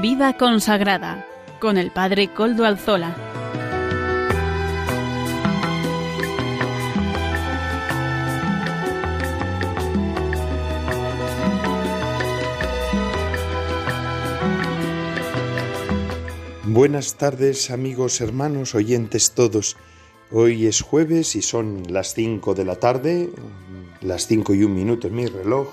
[0.00, 1.26] Vida consagrada
[1.60, 3.14] con el Padre Coldo Alzola.
[16.64, 19.76] Buenas tardes amigos, hermanos, oyentes todos.
[20.30, 23.28] Hoy es jueves y son las 5 de la tarde,
[24.00, 25.68] las 5 y un minuto en mi reloj,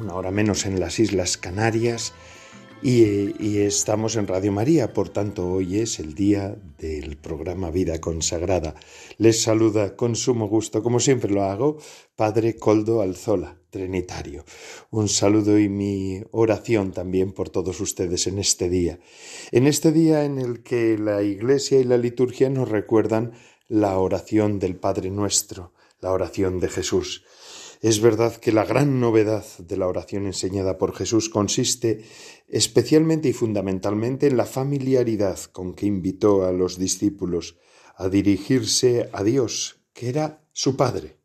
[0.00, 2.14] una hora menos en las Islas Canarias
[2.86, 8.74] y, estamos en Radio María, por tanto hoy es el día del programa Vida Consagrada.
[9.16, 11.78] Les saluda con sumo gusto, como siempre lo hago,
[12.14, 14.44] Padre Coldo Alzola, Trinitario.
[14.90, 19.00] Un saludo y mi oración también por todos ustedes en este día.
[19.50, 23.32] En este día en el que la Iglesia y la liturgia nos recuerdan
[23.66, 27.24] la oración del Padre Nuestro, la oración de Jesús.
[27.84, 32.02] Es verdad que la gran novedad de la oración enseñada por Jesús consiste
[32.48, 37.58] especialmente y fundamentalmente en la familiaridad con que invitó a los discípulos
[37.96, 41.18] a dirigirse a Dios, que era su Padre.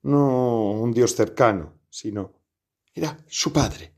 [0.00, 2.32] No un Dios cercano, sino
[2.94, 3.92] era su Padre.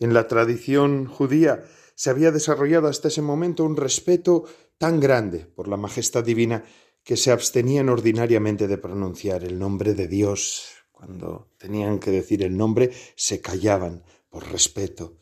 [0.00, 1.62] En la tradición judía
[1.94, 4.46] se había desarrollado hasta ese momento un respeto
[4.78, 6.64] tan grande por la majestad divina
[7.04, 10.74] que se abstenían ordinariamente de pronunciar el nombre de Dios.
[10.92, 15.18] Cuando tenían que decir el nombre, se callaban por respeto.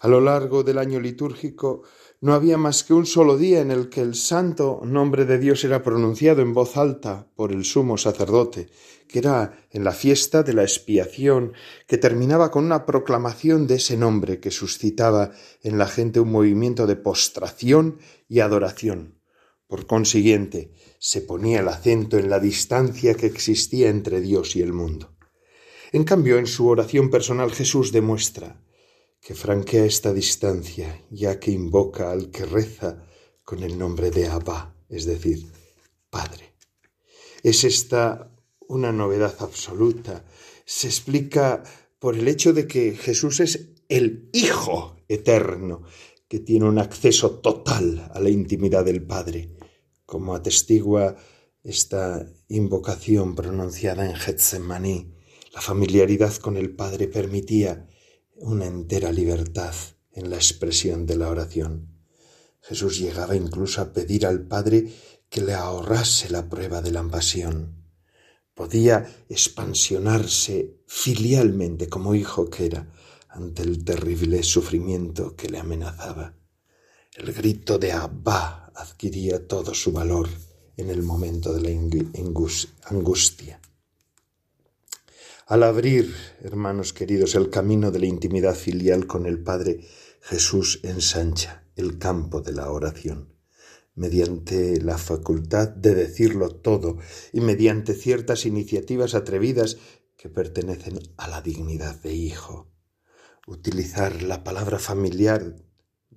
[0.00, 1.82] A lo largo del año litúrgico
[2.20, 5.64] no había más que un solo día en el que el santo nombre de Dios
[5.64, 8.68] era pronunciado en voz alta por el sumo sacerdote,
[9.08, 11.52] que era en la fiesta de la expiación,
[11.86, 16.86] que terminaba con una proclamación de ese nombre que suscitaba en la gente un movimiento
[16.86, 19.15] de postración y adoración.
[19.66, 24.72] Por consiguiente, se ponía el acento en la distancia que existía entre Dios y el
[24.72, 25.16] mundo.
[25.92, 28.62] En cambio, en su oración personal Jesús demuestra
[29.20, 33.04] que franquea esta distancia, ya que invoca al que reza
[33.42, 35.46] con el nombre de Abba, es decir,
[36.10, 36.54] Padre.
[37.42, 38.32] Es esta
[38.68, 40.24] una novedad absoluta.
[40.64, 41.62] Se explica
[41.98, 45.82] por el hecho de que Jesús es el Hijo eterno,
[46.28, 49.55] que tiene un acceso total a la intimidad del Padre
[50.06, 51.16] como atestigua
[51.62, 55.12] esta invocación pronunciada en Getsemaní.
[55.52, 57.88] La familiaridad con el Padre permitía
[58.36, 59.74] una entera libertad
[60.12, 61.88] en la expresión de la oración.
[62.62, 64.86] Jesús llegaba incluso a pedir al Padre
[65.28, 67.84] que le ahorrase la prueba de la pasión.
[68.54, 72.92] Podía expansionarse filialmente como hijo que era
[73.28, 76.34] ante el terrible sufrimiento que le amenazaba.
[77.14, 80.28] El grito de Abba adquiría todo su valor
[80.76, 81.70] en el momento de la
[82.90, 83.60] angustia.
[85.46, 89.80] Al abrir, hermanos queridos, el camino de la intimidad filial con el Padre,
[90.20, 93.32] Jesús ensancha el campo de la oración,
[93.94, 96.98] mediante la facultad de decirlo todo
[97.32, 99.78] y mediante ciertas iniciativas atrevidas
[100.16, 102.68] que pertenecen a la dignidad de hijo.
[103.46, 105.54] Utilizar la palabra familiar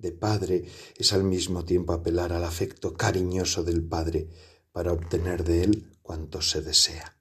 [0.00, 0.64] de padre
[0.96, 4.28] es al mismo tiempo apelar al afecto cariñoso del padre
[4.72, 7.16] para obtener de él cuanto se desea.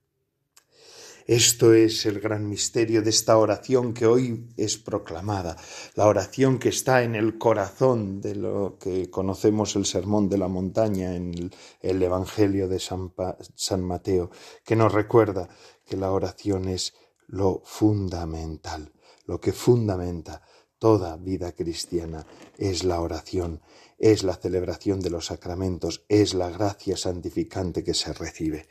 [1.29, 5.57] Esto es el gran misterio de esta oración que hoy es proclamada,
[5.93, 10.47] la oración que está en el corazón de lo que conocemos el Sermón de la
[10.47, 11.51] Montaña en
[11.81, 13.13] el, Evangelio de San,
[13.53, 14.31] San Mateo,
[14.65, 15.49] que nos recuerda
[15.85, 16.95] que la oración es
[17.27, 18.91] lo fundamental,
[19.27, 20.41] lo que fundamenta
[20.79, 22.25] Toda vida cristiana
[22.57, 23.59] es la oración,
[23.97, 28.69] es la celebración de los sacramentos, es la gracia santificante que se recibe.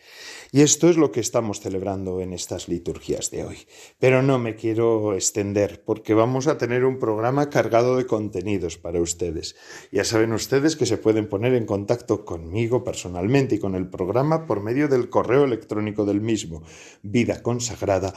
[0.51, 3.59] Y esto es lo que estamos celebrando en estas liturgias de hoy.
[3.99, 9.03] Pero no me quiero extender porque vamos a tener un programa cargado de contenidos para
[9.03, 9.55] ustedes.
[9.93, 14.47] Ya saben ustedes que se pueden poner en contacto conmigo personalmente y con el programa
[14.47, 16.63] por medio del correo electrónico del mismo,
[17.03, 18.15] vidaconsagrada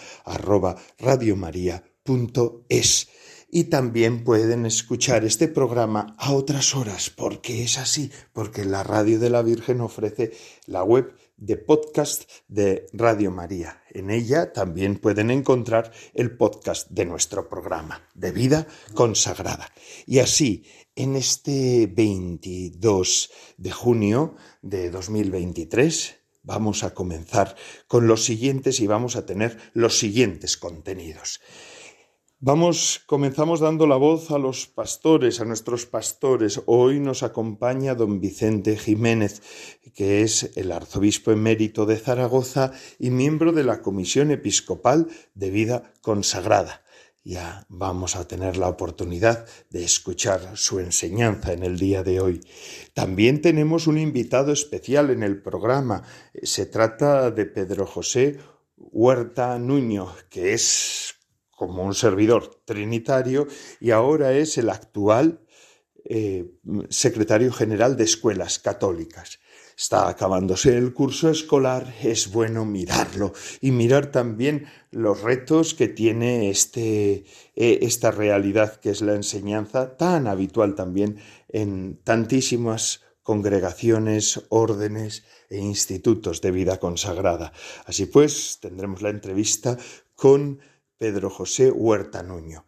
[3.52, 9.20] y también pueden escuchar este programa a otras horas, porque es así, porque la Radio
[9.20, 10.32] de la Virgen ofrece
[10.66, 13.84] la web de podcast de Radio María.
[13.90, 19.70] En ella también pueden encontrar el podcast de nuestro programa de vida consagrada.
[20.06, 20.64] Y así,
[20.96, 27.56] en este 22 de junio de 2023, vamos a comenzar
[27.88, 31.42] con los siguientes y vamos a tener los siguientes contenidos.
[32.44, 36.60] Vamos, comenzamos dando la voz a los pastores, a nuestros pastores.
[36.66, 39.44] Hoy nos acompaña don Vicente Jiménez,
[39.94, 45.94] que es el arzobispo emérito de Zaragoza y miembro de la Comisión Episcopal de Vida
[46.02, 46.82] Consagrada.
[47.24, 52.42] ya vamos a tener la oportunidad de escuchar su enseñanza en el día de hoy.
[52.96, 56.02] También tenemos un invitado especial en el programa.
[56.42, 58.40] Se trata de Pedro José
[58.78, 61.21] Huerta Nuño, que es
[61.62, 63.48] como un servidor trinitario
[63.80, 65.42] y ahora es el actual
[66.06, 66.56] eh,
[66.90, 69.40] secretario general de escuelas católicas.
[69.78, 76.50] Está acabándose el curso escolar, es bueno mirarlo y mirar también los retos que tiene
[76.50, 77.26] este,
[77.56, 85.60] eh, esta realidad que es la enseñanza, tan habitual también en tantísimas congregaciones, órdenes e
[85.60, 87.54] institutos de vida consagrada.
[87.86, 89.78] Así pues, tendremos la entrevista
[90.16, 90.60] con
[91.02, 92.68] Pedro José Huerta Nuño.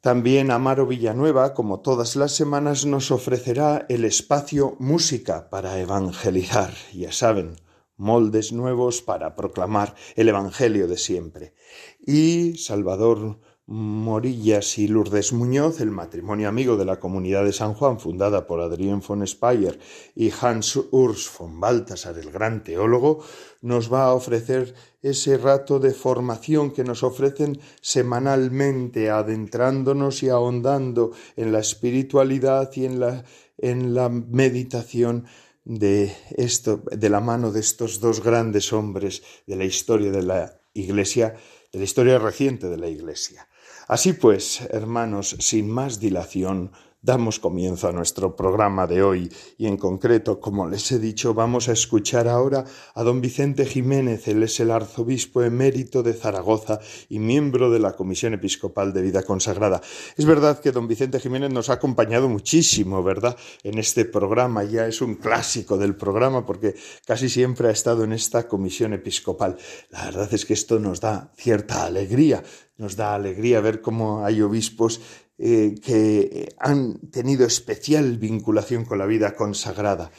[0.00, 6.72] También Amaro Villanueva, como todas las semanas, nos ofrecerá el espacio Música para Evangelizar.
[6.94, 7.56] Ya saben,
[7.96, 11.54] moldes nuevos para proclamar el Evangelio de siempre.
[11.98, 18.00] Y Salvador Morillas y Lourdes Muñoz, el matrimonio amigo de la comunidad de San Juan,
[18.00, 19.78] fundada por Adrien von Speyer
[20.16, 23.24] y Hans Urs von Balthasar, el gran teólogo,
[23.60, 31.12] nos va a ofrecer ese rato de formación que nos ofrecen semanalmente, adentrándonos y ahondando
[31.36, 33.24] en la espiritualidad y en la,
[33.58, 35.26] en la meditación
[35.64, 40.60] de esto, de la mano de estos dos grandes hombres de la historia de la
[40.74, 41.34] Iglesia,
[41.72, 43.46] de la historia reciente de la Iglesia.
[43.88, 49.76] Así pues, hermanos, sin más dilación, damos comienzo a nuestro programa de hoy y en
[49.76, 52.64] concreto, como les he dicho, vamos a escuchar ahora
[52.94, 57.92] a don Vicente Jiménez, él es el arzobispo emérito de Zaragoza y miembro de la
[57.92, 59.80] Comisión Episcopal de Vida Consagrada.
[60.16, 63.36] Es verdad que don Vicente Jiménez nos ha acompañado muchísimo, ¿verdad?
[63.62, 66.74] En este programa, ya es un clásico del programa porque
[67.06, 69.56] casi siempre ha estado en esta Comisión Episcopal.
[69.90, 72.42] La verdad es que esto nos da cierta alegría
[72.80, 75.02] nos da alegría ver cómo hay obispos
[75.42, 80.10] eh, que han tenido especial vinculación con la vida consagrada.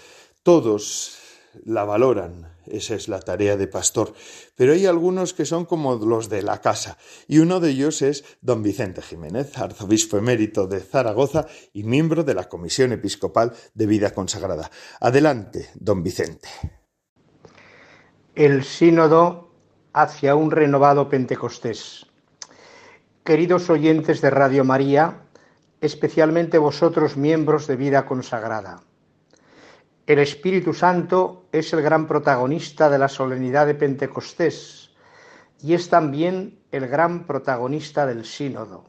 [0.42, 1.20] Todos
[1.64, 4.14] la valoran, esa es la tarea de pastor,
[4.56, 6.98] pero hay algunos que son como los de la casa,
[7.28, 12.34] y uno de ellos es don Vicente Jiménez, arzobispo emérito de Zaragoza y miembro de
[12.34, 14.72] la Comisión Episcopal de Vida Consagrada.
[15.00, 16.50] Adelante, don Vicente.
[18.34, 19.52] El sínodo
[19.94, 22.08] hacia un renovado Pentecostés.
[23.24, 25.22] Queridos oyentes de Radio María,
[25.80, 28.82] especialmente vosotros miembros de vida consagrada.
[30.08, 34.90] El Espíritu Santo es el gran protagonista de la solemnidad de Pentecostés
[35.62, 38.86] y es también el gran protagonista del sínodo.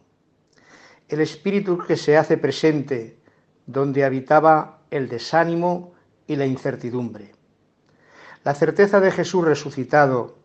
[1.08, 3.18] El Espíritu que se hace presente
[3.66, 5.92] donde habitaba el desánimo
[6.26, 7.32] y la incertidumbre.
[8.44, 10.38] La certeza de Jesús resucitado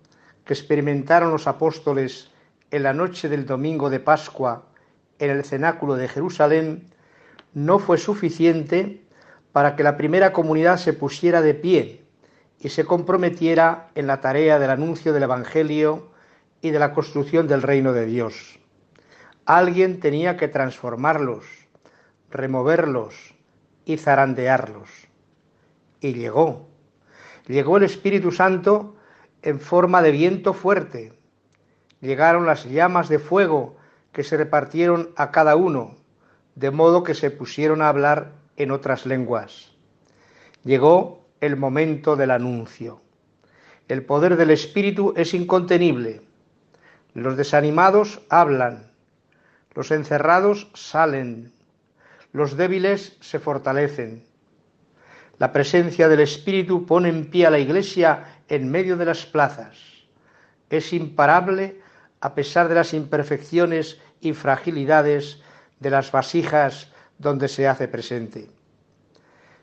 [0.44, 2.32] que experimentaron los apóstoles
[2.72, 4.66] en la noche del domingo de Pascua
[5.20, 6.94] en el cenáculo de Jerusalén
[7.54, 9.04] no fue suficiente
[9.52, 12.04] para que la primera comunidad se pusiera de pie
[12.60, 16.12] y se comprometiera en la tarea del anuncio del Evangelio
[16.62, 18.60] y de la construcción del reino de Dios.
[19.46, 21.46] Alguien tenía que transformarlos,
[22.30, 23.16] removerlos
[23.86, 24.90] y zarandearlos.
[26.02, 26.68] Y llegó.
[27.48, 28.96] Llegó el Espíritu Santo
[29.42, 31.17] en forma de viento fuerte
[32.02, 33.78] llegaron las llamas de fuego
[34.12, 35.96] que se repartieron a cada uno,
[36.56, 39.72] de modo que se pusieron a hablar en otras lenguas.
[40.64, 43.02] Llegó el momento del anuncio.
[43.88, 46.22] El poder del Espíritu es incontenible.
[47.14, 48.92] Los desanimados hablan,
[49.76, 51.54] los encerrados salen,
[52.34, 54.26] los débiles se fortalecen.
[55.38, 59.78] La presencia del Espíritu pone en pie a la Iglesia en medio de las plazas.
[60.70, 61.80] Es imparable
[62.22, 65.42] a pesar de las imperfecciones y fragilidades
[65.80, 68.50] de las vasijas donde se hace presente.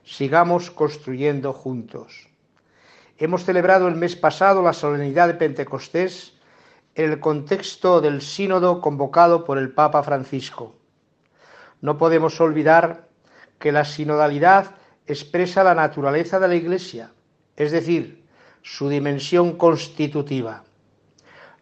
[0.04, 2.28] Sigamos construyendo juntos.
[3.18, 6.34] Hemos celebrado el mes pasado la solemnidad de Pentecostés
[6.94, 10.76] en el contexto del sínodo convocado por el Papa Francisco.
[11.80, 13.08] No podemos olvidar
[13.58, 17.12] que la sinodalidad expresa la naturaleza de la Iglesia,
[17.56, 18.24] es decir,
[18.62, 20.64] su dimensión constitutiva.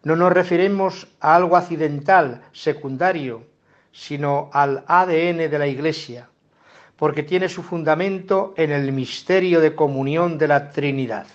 [0.04, 3.44] No nos referimos a algo accidental, secundario,
[3.92, 6.28] sino al ADN de la Iglesia,
[6.96, 11.26] porque tiene su fundamento en el misterio de comunión de la Trinidad.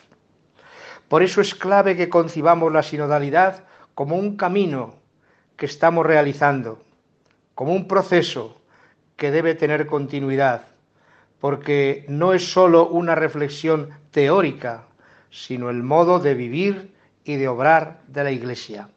[1.08, 3.64] Por eso es clave que concibamos la sinodalidad
[3.96, 4.96] como un camino
[5.56, 6.84] que estamos realizando,
[7.56, 8.60] como un proceso
[9.16, 10.66] que debe tener continuidad,
[11.40, 14.84] porque no es sólo una reflexión teórica,
[15.30, 16.97] sino el modo de vivir
[17.28, 18.90] y de obrar de la Iglesia.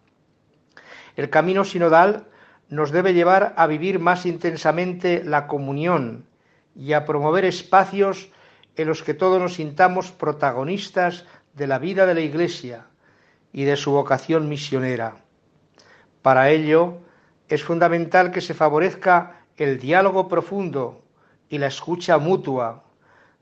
[1.16, 2.28] El camino sinodal
[2.68, 6.24] nos debe llevar a vivir más intensamente la comunión
[6.76, 8.30] y a promover espacios
[8.76, 12.86] en los que todos nos sintamos protagonistas de la vida de la Iglesia
[13.52, 15.16] y de su vocación misionera.
[16.22, 16.98] Para ello
[17.48, 21.02] es fundamental que se favorezca el diálogo profundo
[21.48, 22.84] y la escucha mutua,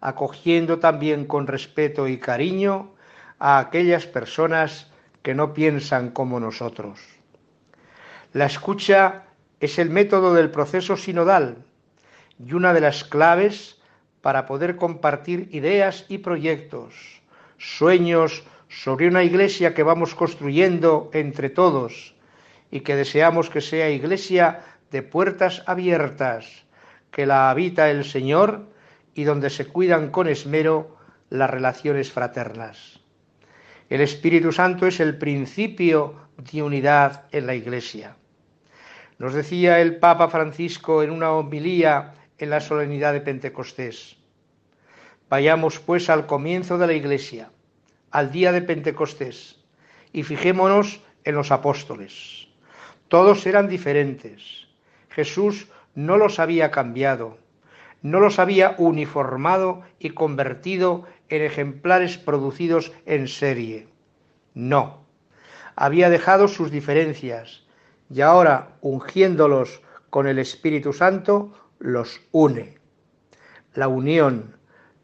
[0.00, 2.94] acogiendo también con respeto y cariño
[3.38, 4.90] a aquellas personas
[5.22, 7.00] que no piensan como nosotros.
[8.32, 9.24] La escucha
[9.60, 11.64] es el método del proceso sinodal
[12.44, 13.78] y una de las claves
[14.20, 16.94] para poder compartir ideas y proyectos,
[17.56, 22.14] sueños sobre una iglesia que vamos construyendo entre todos
[22.70, 26.64] y que deseamos que sea iglesia de puertas abiertas,
[27.10, 28.66] que la habita el Señor
[29.14, 30.96] y donde se cuidan con esmero
[31.30, 32.97] las relaciones fraternas.
[33.88, 38.16] El Espíritu Santo es el principio de unidad en la iglesia.
[39.18, 44.16] Nos decía el Papa Francisco en una homilía en la solemnidad de Pentecostés.
[45.28, 47.50] Vayamos pues al comienzo de la Iglesia,
[48.10, 49.58] al día de Pentecostés,
[50.12, 52.48] y fijémonos en los apóstoles.
[53.08, 54.68] Todos eran diferentes.
[55.10, 57.38] Jesús no los había cambiado,
[58.02, 63.88] no los había uniformado y convertido en ejemplares producidos en serie.
[64.54, 65.04] No,
[65.76, 67.64] había dejado sus diferencias,
[68.10, 72.78] y ahora, ungiéndolos con el Espíritu Santo, los une.
[73.74, 74.56] La unión,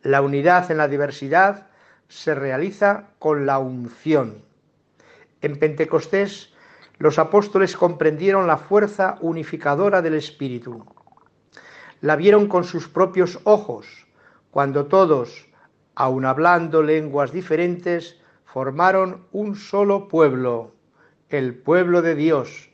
[0.03, 1.69] la unidad en la diversidad,
[2.09, 4.43] se realiza con la unción.
[5.41, 6.55] En Pentecostés,
[6.99, 10.85] los apóstoles comprendieron la fuerza unificadora del Espíritu.
[12.01, 13.87] La vieron con sus propios ojos,
[14.51, 15.47] cuando todos,
[15.95, 20.73] aun hablando lenguas diferentes, formaron un solo pueblo,
[21.29, 22.71] el pueblo de Dios,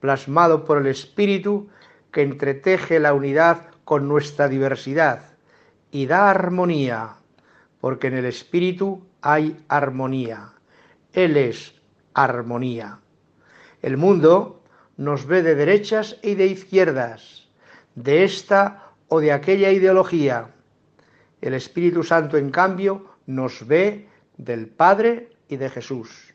[0.00, 1.68] plasmado por el Espíritu
[2.12, 5.22] que entreteje la unidad con nuestra diversidad
[5.90, 7.16] y da armonía,
[7.80, 10.52] porque en el Espíritu hay armonía.
[11.12, 11.74] Él es
[12.14, 12.98] armonía.
[13.82, 14.62] El mundo
[14.96, 17.48] nos ve de derechas y de izquierdas,
[17.94, 20.50] de esta o de aquella ideología.
[21.40, 26.34] El Espíritu Santo, en cambio, nos ve del Padre y de Jesús.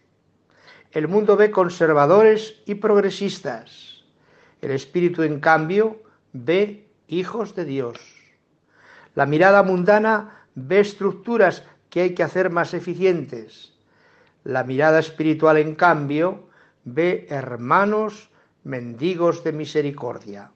[0.92, 4.04] El mundo ve conservadores y progresistas.
[4.62, 6.02] El espíritu, en cambio,
[6.34, 8.00] ve hijos de Dios.
[9.14, 13.74] La mirada mundana ve estructuras que hay que hacer más eficientes.
[14.44, 16.50] La mirada espiritual, en cambio,
[16.84, 18.30] ve hermanos
[18.64, 20.52] mendigos de misericordia.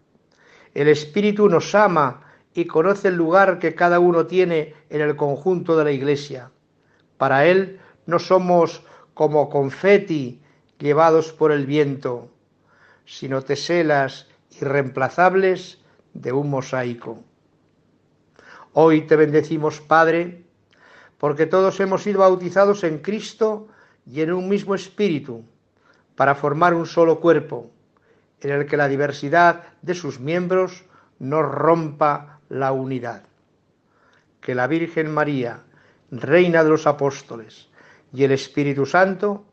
[0.73, 5.77] El Espíritu nos ama y conoce el lugar que cada uno tiene en el conjunto
[5.77, 6.51] de la Iglesia.
[7.17, 10.41] Para Él no somos como confeti
[10.77, 12.31] llevados por el viento,
[13.05, 14.27] sino teselas
[14.61, 15.81] irreemplazables
[16.13, 17.23] de un mosaico.
[18.73, 20.45] Hoy te bendecimos, Padre,
[21.17, 23.67] porque todos hemos sido bautizados en Cristo
[24.05, 25.43] y en un mismo espíritu,
[26.15, 27.71] para formar un solo cuerpo,
[28.41, 30.85] en el que la diversidad de sus miembros
[31.19, 33.23] no rompa la unidad.
[34.41, 35.61] Que la Virgen María,
[36.11, 37.69] Reina de los Apóstoles,
[38.13, 39.45] y el Espíritu Santo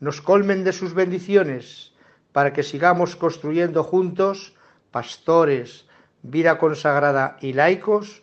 [0.00, 1.92] nos colmen de sus bendiciones
[2.32, 4.54] para que sigamos construyendo juntos,
[4.90, 5.86] pastores,
[6.22, 8.22] vida consagrada y laicos,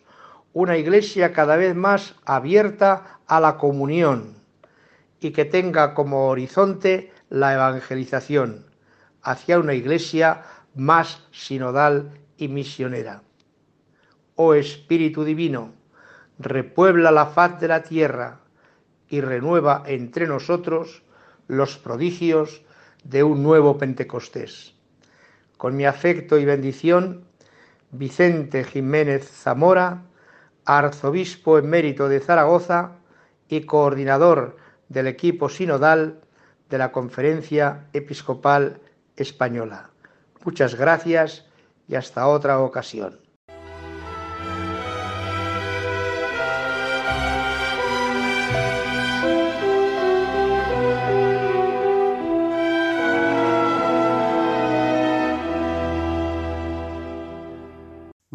[0.52, 4.36] una iglesia cada vez más abierta a la comunión
[5.20, 8.66] y que tenga como horizonte la evangelización
[9.22, 10.42] hacia una iglesia
[10.74, 13.22] más sinodal y misionera.
[14.36, 15.72] Oh Espíritu Divino,
[16.38, 18.40] repuebla la faz de la tierra,
[19.08, 21.02] y renueva entre nosotros
[21.48, 22.62] los prodigios
[23.04, 24.74] de un nuevo Pentecostés.
[25.56, 27.24] Con mi afecto y bendición,
[27.92, 30.02] Vicente Jiménez Zamora,
[30.64, 32.96] arzobispo emérito de Zaragoza
[33.48, 34.56] y coordinador
[34.88, 36.20] del equipo sinodal
[36.68, 38.80] de la Conferencia Episcopal
[39.16, 39.90] Española.
[40.44, 41.46] Muchas gracias
[41.88, 43.25] y hasta otra ocasión.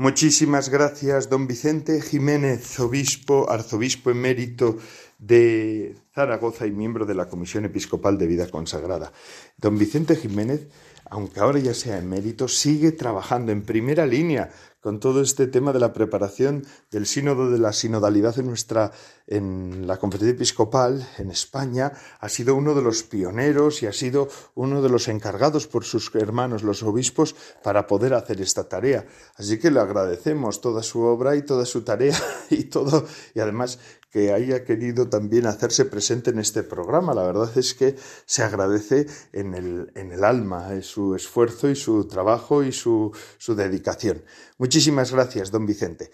[0.02, 4.80] Muchísimas gracias, don Vicente Jiménez, obispo, arzobispo emérito
[5.20, 9.14] de Zaragoza y miembro de la Comisión Episcopal de Vida Consagrada.
[9.58, 10.70] Don Vicente Jiménez,
[11.08, 14.50] aunque ahora ya sea emérito, sigue trabajando en primera línea
[14.82, 18.92] con todo este tema de la preparación del sínodo de la sinodalidad en nuestra,
[19.28, 24.28] en la conferencia episcopal en España, ha sido uno de los pioneros y ha sido
[24.56, 29.06] uno de los encargados por sus hermanos, los obispos, para poder hacer esta tarea.
[29.36, 32.18] Así que le agradecemos toda su obra y toda su tarea
[32.50, 33.80] y todo, y además
[34.12, 37.14] que haya querido también hacerse presente en este programa.
[37.14, 41.76] La verdad es que se agradece en el, en el alma eh, su esfuerzo y
[41.76, 44.24] su trabajo y su, su dedicación.
[44.58, 46.12] Muchísimas gracias, don Vicente.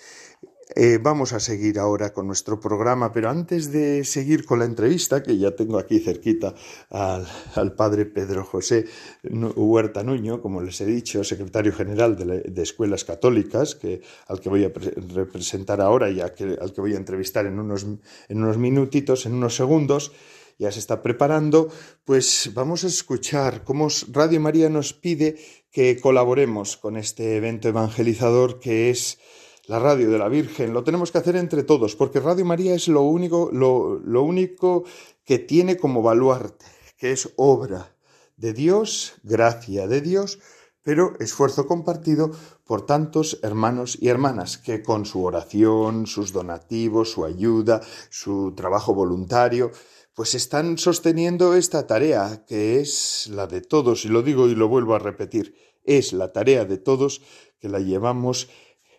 [0.76, 5.24] Eh, vamos a seguir ahora con nuestro programa, pero antes de seguir con la entrevista,
[5.24, 6.54] que ya tengo aquí cerquita
[6.90, 8.86] al, padre Pedro José
[9.24, 14.66] Huerta Nuño, como les he dicho, secretario general de, Escuelas Católicas, que, al que voy
[14.66, 14.72] a
[15.14, 17.86] representar ahora y al que voy a entrevistar en unos,
[18.28, 20.12] en unos minutitos, en unos segundos,
[20.60, 21.70] ya se está preparando,
[22.04, 25.38] pues vamos a escuchar cómo Radio María nos pide
[25.72, 29.20] que colaboremos con este evento evangelizador que es
[29.68, 30.74] la radio de la Virgen.
[30.74, 34.86] Lo tenemos que hacer entre todos, porque Radio María es lo único, lo, lo único
[35.26, 36.66] que tiene como baluarte,
[36.98, 37.96] que es obra
[38.38, 40.40] de Dios, gracia de Dios,
[40.84, 42.32] pero esfuerzo compartido
[42.64, 48.94] por tantos hermanos y hermanas que con su oración, sus donativos, su ayuda, su trabajo
[48.94, 49.72] voluntario,
[50.14, 54.70] pues están sosteniendo esta tarea que es la de todos, y lo digo y lo
[54.70, 57.22] vuelvo a repetir, es la tarea de todos
[57.60, 58.50] que la llevamos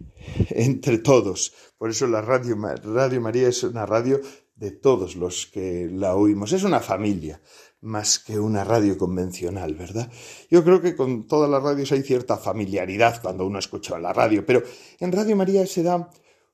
[0.50, 1.54] entre todos.
[1.78, 4.20] Por eso la radio, radio María es una radio
[4.54, 6.52] de todos los que la oímos.
[6.52, 7.40] Es una familia
[7.80, 10.10] más que una radio convencional, ¿verdad?
[10.50, 14.44] Yo creo que con todas las radios hay cierta familiaridad cuando uno escucha la radio,
[14.44, 14.62] pero
[14.98, 16.10] en Radio María se da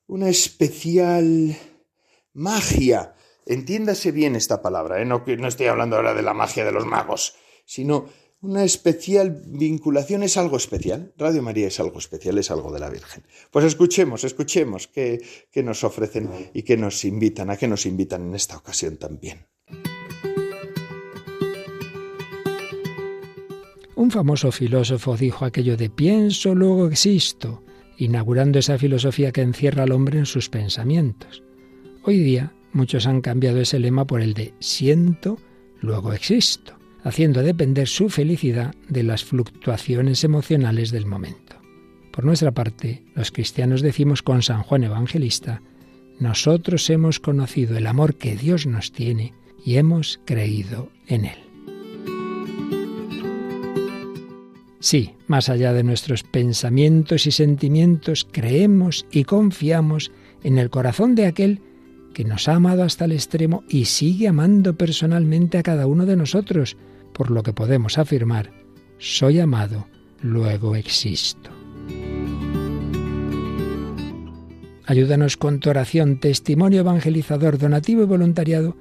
[0.07, 1.57] una especial
[2.35, 3.15] magia.
[3.47, 5.04] Entiéndase bien esta palabra, ¿eh?
[5.04, 8.07] no, no estoy hablando ahora de la magia de los magos, sino
[8.45, 11.13] una especial vinculación es algo especial.
[11.17, 13.25] Radio María es algo especial, es algo de la Virgen.
[13.50, 15.21] Pues escuchemos, escuchemos qué,
[15.63, 19.47] nos ofrecen y qué nos invitan, a qué nos invitan en esta ocasión también.
[23.97, 27.63] Un famoso filósofo dijo aquello de pienso, luego existo,
[27.97, 31.43] inaugurando esa filosofía que encierra al hombre en sus pensamientos.
[32.02, 35.39] Hoy día muchos han cambiado ese lema por el de siento,
[35.80, 41.56] luego existo haciendo depender su felicidad de las fluctuaciones emocionales del momento.
[42.10, 45.62] Por nuestra parte, los cristianos decimos con San Juan Evangelista,
[46.19, 51.38] nosotros hemos conocido el amor que Dios nos tiene y hemos creído en Él.
[54.80, 60.12] Sí, más allá de nuestros pensamientos y sentimientos, creemos y confiamos
[60.43, 61.60] en el corazón de aquel
[62.12, 66.17] que nos ha amado hasta el extremo y sigue amando personalmente a cada uno de
[66.17, 66.76] nosotros,
[67.15, 68.50] por lo que podemos afirmar,
[68.99, 69.87] soy amado,
[70.21, 71.50] luego existo.
[74.87, 78.77] Ayúdanos con tu oración, testimonio evangelizador, donativo y voluntariado,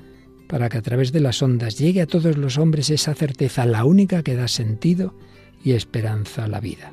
[0.48, 3.86] para que a través de las ondas llegue a todos los hombres esa certeza, la
[3.86, 5.15] única que da sentido
[5.63, 6.91] y esperanza a la vida.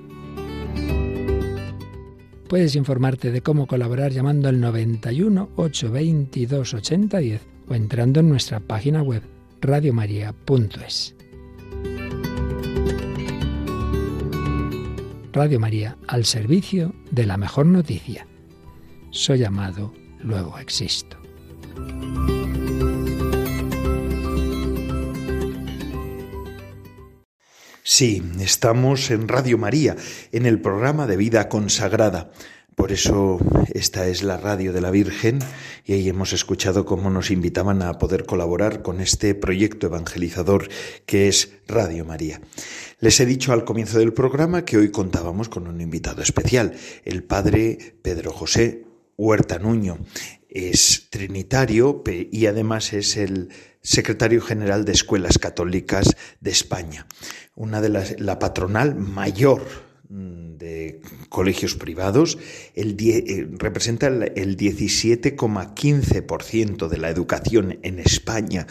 [2.48, 9.02] Puedes informarte de cómo colaborar llamando al 91 822 8010 o entrando en nuestra página
[9.02, 9.22] web
[9.60, 11.19] radiomaria.es.
[15.32, 18.26] Radio María al servicio de la mejor noticia.
[19.10, 21.16] Soy amado, luego existo.
[27.84, 29.96] Sí, estamos en Radio María,
[30.32, 32.32] en el programa de vida consagrada.
[32.74, 33.38] Por eso
[33.74, 35.38] esta es la radio de la Virgen
[35.84, 40.68] y ahí hemos escuchado cómo nos invitaban a poder colaborar con este proyecto evangelizador
[41.04, 42.40] que es Radio María.
[43.00, 46.74] Les he dicho al comienzo del programa que hoy contábamos con un invitado especial,
[47.06, 48.84] el padre Pedro José
[49.16, 50.00] Huerta Nuño.
[50.50, 53.48] Es trinitario y además es el
[53.80, 57.06] secretario general de Escuelas Católicas de España,
[57.54, 59.62] una de las, la patronal mayor
[60.10, 62.36] mm, de colegios privados,
[62.74, 68.66] eh, representa el 17,15% de la educación en España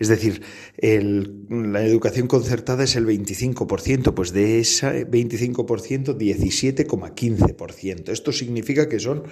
[0.00, 0.42] es decir,
[0.80, 8.08] la educación concertada es el 25%, pues de ese 25%, 17,15%.
[8.08, 9.24] Esto significa que son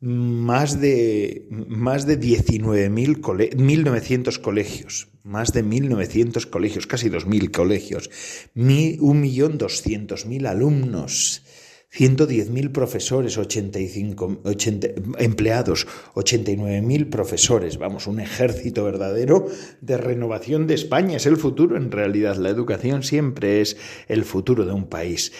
[0.00, 8.08] más de, más de 19.900 colegios, más de 1.900 colegios, casi 2.000 colegios,
[8.54, 11.42] 1.200.000 alumnos
[11.92, 17.78] 110.000 profesores, 85, 80, empleados, 89.000 profesores.
[17.78, 19.46] Vamos, un ejército verdadero
[19.80, 21.16] de renovación de España.
[21.16, 22.36] Es el futuro, en realidad.
[22.36, 25.32] La educación siempre es el futuro de un país.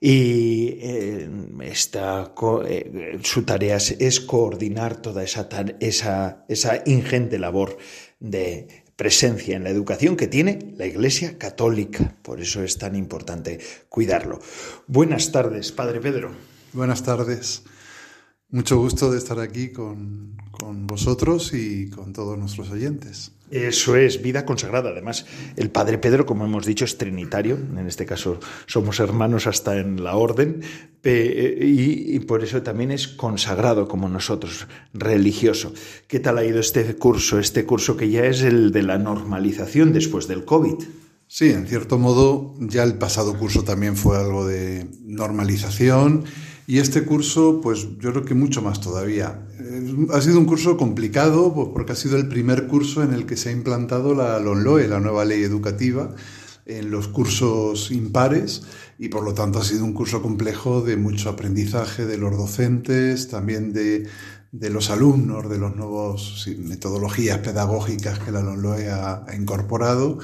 [0.00, 1.28] y eh,
[1.62, 5.48] eh, su tarea es coordinar toda esa,
[5.80, 7.78] esa, esa ingente labor
[8.20, 12.14] de presencia en la educación que tiene la Iglesia Católica.
[12.22, 14.40] Por eso es tan importante cuidarlo.
[14.86, 16.32] Buenas tardes, Padre Pedro.
[16.72, 17.64] Buenas tardes.
[18.50, 20.36] Mucho gusto de estar aquí con,
[20.86, 23.32] vosotros y con todos nuestros oyentes.
[23.50, 24.90] Eso es, vida consagrada.
[24.90, 25.26] Además,
[25.56, 27.56] el Padre Pedro, como hemos dicho, es trinitario.
[27.56, 30.62] En este caso, somos hermanos hasta en la orden.
[31.04, 35.74] Y, y, por eso también es consagrado como nosotros, religioso.
[36.06, 37.38] ¿Qué tal ha ido este curso?
[37.38, 40.76] Este curso que ya es el de la normalización después del COVID.
[41.26, 46.24] Sí, en cierto modo, ya el pasado curso también fue algo de normalización
[46.66, 49.46] y este curso, pues yo creo que mucho más todavía.
[50.10, 53.36] Ha sido un curso complicado pues, porque ha sido el primer curso en el que
[53.36, 56.14] se ha implantado la LONLOE, la nueva ley educativa,
[56.66, 58.62] en los cursos impares
[58.98, 63.28] y por lo tanto ha sido un curso complejo de mucho aprendizaje de los docentes,
[63.28, 64.06] también de,
[64.52, 70.18] de los alumnos, de las nuevas metodologías pedagógicas que la LONLOE ha incorporado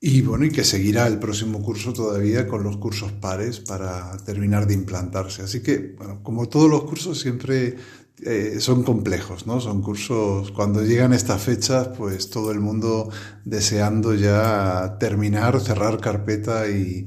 [0.00, 4.66] y bueno, y que seguirá el próximo curso todavía con los cursos pares para terminar
[4.66, 5.42] de implantarse.
[5.42, 7.76] Así que, bueno, como todos los cursos siempre
[8.22, 9.60] eh, son complejos, ¿no?
[9.60, 13.10] Son cursos, cuando llegan estas fechas, pues todo el mundo
[13.44, 17.06] deseando ya terminar, cerrar carpeta y,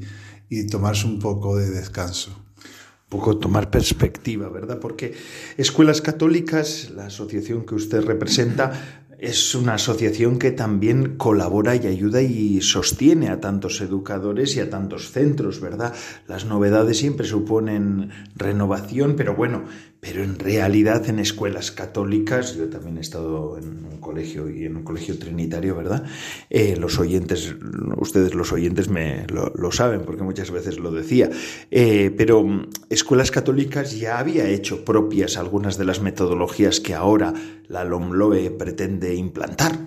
[0.50, 4.80] y tomarse un poco de descanso Un poco tomar perspectiva, ¿verdad?
[4.80, 5.14] Porque
[5.58, 12.22] escuelas católicas, la asociación que usted representa, es una asociación que también colabora y ayuda
[12.22, 15.94] y sostiene a tantos educadores y a tantos centros, ¿verdad?
[16.28, 19.64] Las novedades siempre suponen renovación, pero bueno,
[20.00, 24.78] pero en realidad en escuelas católicas, yo también he estado en un colegio y en
[24.78, 26.06] un colegio trinitario, ¿verdad?
[26.50, 27.54] Eh, los oyentes,
[27.98, 31.30] ustedes los oyentes me lo, saben porque muchas veces lo decía,
[31.70, 37.34] eh, pero mm, escuelas católicas ya había hecho propias algunas de las metodologías que ahora
[37.68, 39.78] la LOMLOE pretende implantar.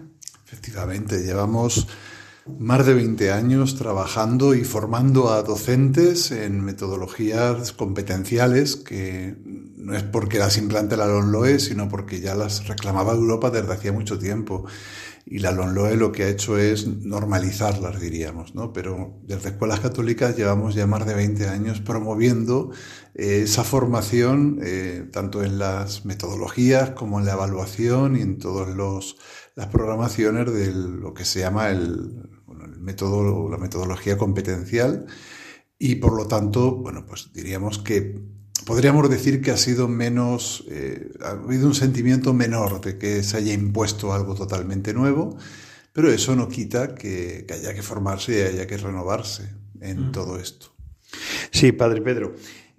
[0.45, 1.89] Efectivamente, llevamos
[2.59, 9.37] más de 20 años trabajando y formando a docentes en metodologías competenciales que
[9.83, 13.93] no es porque las implante la LONLOE, sino porque ya las reclamaba Europa desde hacía
[13.93, 14.65] mucho tiempo.
[15.25, 18.73] Y la LONLOE lo que ha hecho es normalizarlas, diríamos, ¿no?
[18.73, 22.71] Pero desde escuelas católicas llevamos ya más de 20 años promoviendo
[23.15, 28.69] eh, esa formación, eh, tanto en las metodologías como en la evaluación y en todas
[29.55, 32.31] las programaciones de lo que se llama el,
[32.65, 35.07] el método, la metodología competencial.
[35.79, 41.11] Y por lo tanto, bueno, pues diríamos que podríamos decir que ha sido menos, eh,
[41.23, 45.37] ha habido un sentimiento menor de que se haya impuesto algo totalmente nuevo,
[45.93, 49.49] pero eso no quita que, haya que formarse y haya que renovarse
[49.81, 50.13] en mm.
[50.13, 50.73] todo esto.
[51.51, 52.35] Sí, Padre Pedro.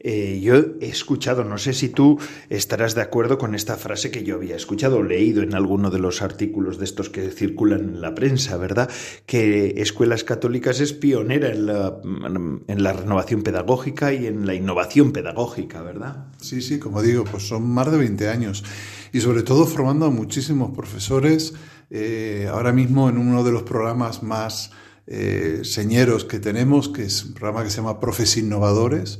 [0.05, 4.23] Eh, yo he escuchado, no sé si tú estarás de acuerdo con esta frase que
[4.23, 8.13] yo había escuchado leído en alguno de los artículos de estos que circulan en la
[8.13, 8.89] prensa, ¿verdad?
[9.25, 15.13] Que Escuelas Católicas es pionera en la, en la renovación pedagógica y en la innovación
[15.13, 16.25] pedagógica, ¿verdad?
[16.37, 18.65] Sí, sí, como digo, pues son más de 20 años
[19.13, 21.53] y sobre todo formando a muchísimos profesores.
[21.89, 24.71] Eh, ahora mismo en uno de los programas más
[25.05, 29.19] eh, señeros que tenemos, que es un programa que se llama Profes Innovadores,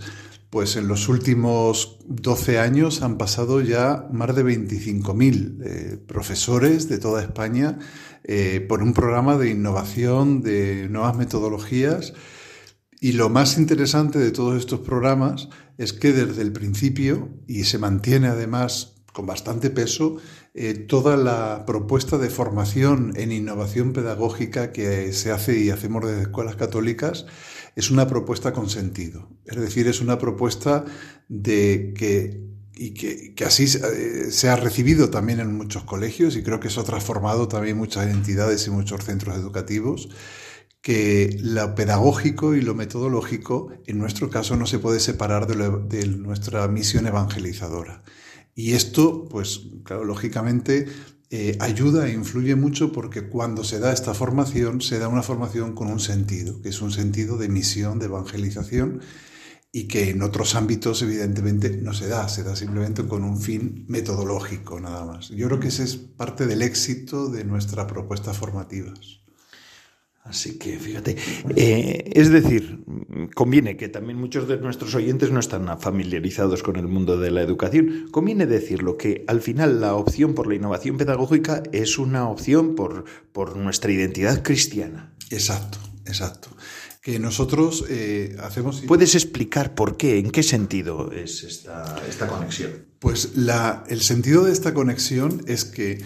[0.54, 7.00] pues en los últimos 12 años han pasado ya más de 25.000 eh, profesores de
[7.00, 7.80] toda España
[8.24, 12.14] eh, por un programa de innovación, de nuevas metodologías.
[13.02, 17.80] Y lo más interesante de todos estos programas es que desde el principio, y se
[17.80, 20.18] mantiene además con bastante peso,
[20.54, 26.22] eh, toda la propuesta de formación en innovación pedagógica que se hace y hacemos desde
[26.22, 27.26] escuelas católicas
[27.76, 29.30] es una propuesta con sentido.
[29.46, 30.86] Es decir, es una propuesta
[31.28, 36.60] de que y que, así eh, se ha recibido también en muchos colegios y creo
[36.60, 40.10] que eso ha transformado también muchas entidades y muchos centros educativos,
[40.82, 46.08] que lo pedagógico y lo metodológico en nuestro caso no se puede separar de, de
[46.08, 48.04] nuestra misión evangelizadora.
[48.56, 50.88] Y esto, pues, claro, lógicamente
[51.36, 55.74] eh, ayuda e influye mucho porque cuando se da esta formación, se da una formación
[55.74, 59.02] con un sentido, que es un sentido de misión, de evangelización,
[59.72, 63.84] y que en otros ámbitos evidentemente no se da, se da simplemente con un fin
[63.88, 65.30] metodológico nada más.
[65.30, 69.23] Yo creo que ese es parte del éxito de nuestras propuestas formativas.
[70.24, 71.18] Así que fíjate,
[71.58, 72.80] eh, es decir,
[73.36, 77.42] conviene que también muchos de nuestros oyentes no están familiarizados con el mundo de la
[77.42, 78.08] educación.
[78.10, 83.04] Conviene decirlo que al final la opción por la innovación pedagógica es una opción por,
[83.34, 85.14] por nuestra identidad cristiana.
[85.30, 86.50] Exacto, exacto.
[87.02, 88.82] que nosotros eh, hacemos...
[88.88, 90.20] ¿Puedes explicar por qué?
[90.20, 92.72] ¿En qué sentido es esta, esta conexión?
[93.00, 96.02] Pues la, el sentido de esta conexión es que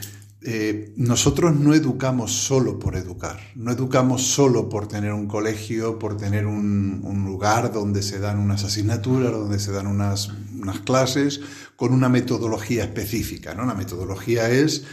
[0.50, 6.16] eh, nosotros no educamos solo por educar, no educamos solo por tener un colegio, por
[6.16, 11.42] tener un, lugar donde se dan unas asignaturas, donde se dan unas, unas clases,
[11.78, 13.54] con una metodología específica.
[13.54, 13.63] ¿no?
[13.63, 14.84] La metodología es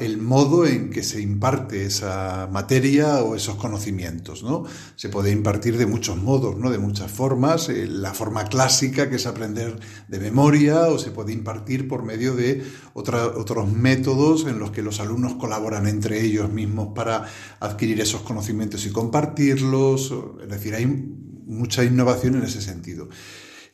[0.00, 4.42] el modo en que se imparte esa materia o esos conocimientos.
[4.42, 4.64] ¿no?
[4.96, 6.70] Se puede impartir de muchos modos, ¿no?
[6.70, 7.68] de muchas formas.
[7.68, 12.34] Eh, la forma clásica, que es aprender de memoria, o se puede impartir por medio
[12.34, 17.26] de otros métodos en los que los alumnos colaboran entre ellos mismos para
[17.60, 20.14] adquirir esos conocimientos y compartirlos.
[20.42, 23.10] Es decir, hay mucha innovación en ese sentido.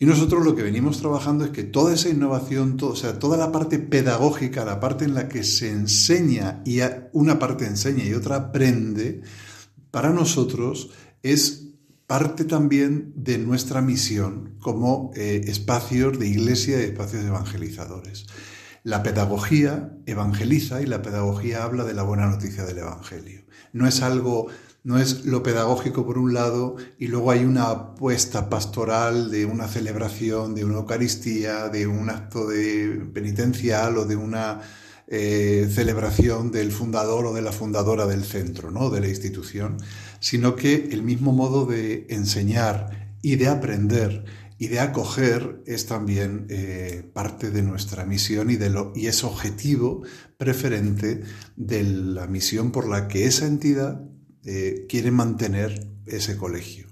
[0.02, 3.52] Y nosotros lo que venimos trabajando es que toda esa innovación, o sea, toda la
[3.52, 6.80] parte pedagógica, la parte en la que se enseña y
[7.12, 9.20] una parte enseña y otra aprende,
[9.90, 10.88] para nosotros
[11.22, 11.66] es
[12.06, 18.26] parte también de nuestra misión como eh, espacios de iglesia y espacios evangelizadores.
[18.82, 23.42] La pedagogía evangeliza y la pedagogía habla de la buena noticia del Evangelio.
[23.74, 24.46] No es algo
[24.82, 29.68] no es lo pedagógico por un lado y luego hay una apuesta pastoral de una
[29.68, 34.62] celebración, de una Eucaristía, de un acto de penitencial o de una
[35.06, 38.90] eh, celebración del fundador o de la fundadora del centro, ¿no?
[38.90, 39.76] de la institución,
[40.18, 44.24] sino que el mismo modo de enseñar y de aprender
[44.56, 49.24] y de acoger es también eh, parte de nuestra misión y, de lo, y es
[49.24, 50.02] objetivo
[50.36, 51.22] preferente
[51.56, 54.09] de la misión por la que esa entidad
[54.44, 56.86] eh, quiere mantener ese colegio.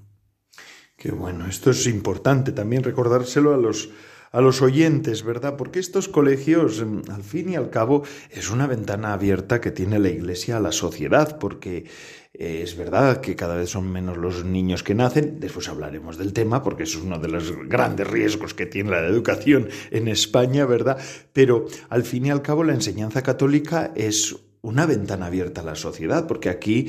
[0.97, 3.91] Qué bueno, esto es importante también recordárselo a los,
[4.33, 5.57] a los oyentes, ¿verdad?
[5.57, 9.99] Porque estos colegios, mm, al fin y al cabo, es una ventana abierta que tiene
[10.01, 11.87] la Iglesia a la sociedad, porque
[12.35, 16.33] eh, es verdad que cada vez son menos los niños que nacen, después hablaremos del
[16.33, 20.67] tema, porque eso es uno de los grandes riesgos que tiene la educación en España,
[20.67, 20.99] ¿verdad?
[21.33, 25.75] Pero al fin y al cabo la enseñanza católica es una ventana abierta a la
[25.75, 26.89] sociedad, porque aquí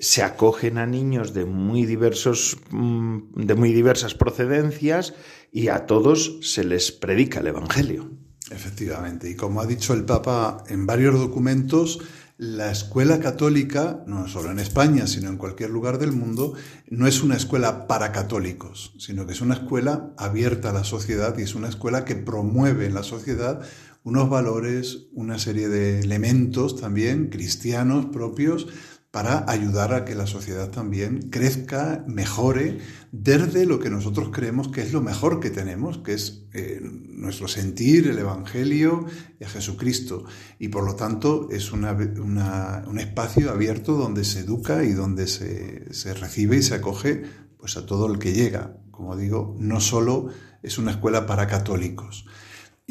[0.00, 5.14] se acogen a niños de muy diversos, mm, de muy diversas procedencias
[5.52, 8.10] y a todos se les predica el Evangelio.
[8.50, 12.00] Efectivamente, y como ha dicho el Papa en varios documentos,
[12.40, 16.54] la escuela católica, no solo en España, sino en cualquier lugar del mundo,
[16.88, 21.36] no es una escuela para católicos, sino que es una escuela abierta a la sociedad
[21.36, 23.60] y es una escuela que promueve en la sociedad
[24.02, 28.66] unos valores, una serie de elementos también cristianos propios
[29.10, 32.78] para ayudar a que la sociedad también crezca, mejore,
[33.10, 37.48] desde lo que nosotros creemos que es lo mejor que tenemos, que es eh, nuestro
[37.48, 39.06] sentir, el Evangelio
[39.40, 40.24] y a Jesucristo.
[40.60, 46.14] Y por lo tanto es un espacio abierto donde se educa y donde se, se
[46.14, 47.24] recibe y se acoge
[47.58, 48.76] pues, a todo el que llega.
[48.92, 50.28] Como digo, no solo
[50.62, 52.26] es una escuela para católicos.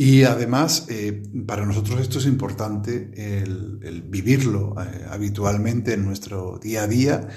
[0.02, 6.84] Y además, eh, para nosotros esto es importante, el, vivirlo eh, habitualmente en nuestro día
[6.84, 7.28] a día,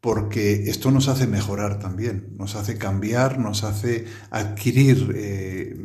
[0.00, 5.76] porque esto nos hace mejorar también, nos hace cambiar, nos hace adquirir eh,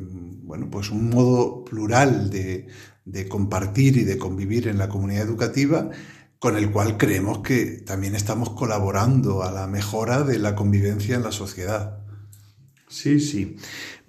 [0.44, 2.67] bueno, pues un modo plural de,
[3.04, 5.89] de compartir y de convivir en la comunidad educativa
[6.39, 11.24] con el cual creemos que también estamos colaborando a la mejora de la convivencia en
[11.24, 12.00] la sociedad.
[12.88, 13.58] Sí, sí.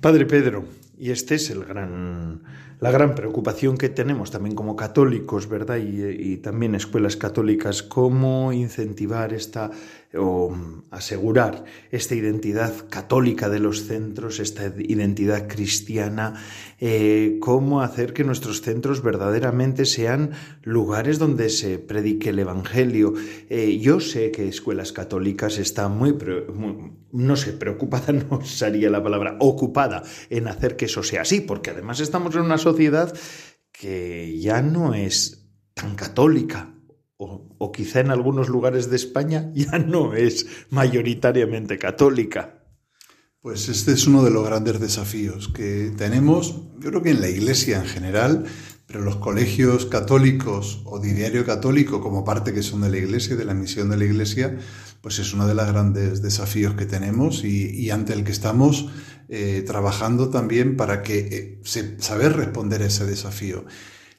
[0.01, 2.43] Padre Pedro, y este es el gran,
[2.79, 5.79] la gran preocupación que tenemos también como católicos, ¿verdad?
[5.79, 9.73] Y, y también escuelas católicas, cómo incentivar esta
[10.14, 10.55] o
[10.90, 16.35] asegurar esta identidad católica de los centros, esta identidad cristiana,
[16.81, 23.14] eh, cómo hacer que nuestros centros verdaderamente sean lugares donde se predique el Evangelio.
[23.48, 26.14] Eh, yo sé que escuelas católicas están muy,
[27.12, 27.59] no sé,
[28.31, 32.59] no la palabra, ocupada en hacer que eso sea así, porque además estamos en una
[32.59, 33.14] sociedad
[33.72, 36.75] que ya no es tan católica,
[37.59, 42.59] o, quizá en algunos lugares de España ya no es mayoritariamente católica.
[43.41, 47.29] Pues este es uno de los grandes desafíos que tenemos, yo creo que en la
[47.29, 48.45] Iglesia en general,
[48.87, 53.45] pero los colegios católicos o diario católico como parte que son de la Iglesia, de
[53.45, 54.59] la misión de la Iglesia,
[55.01, 58.89] pues es uno de los grandes desafíos que tenemos y, ante el que estamos
[59.29, 63.65] eh, trabajando también para que eh, saber responder a ese desafío.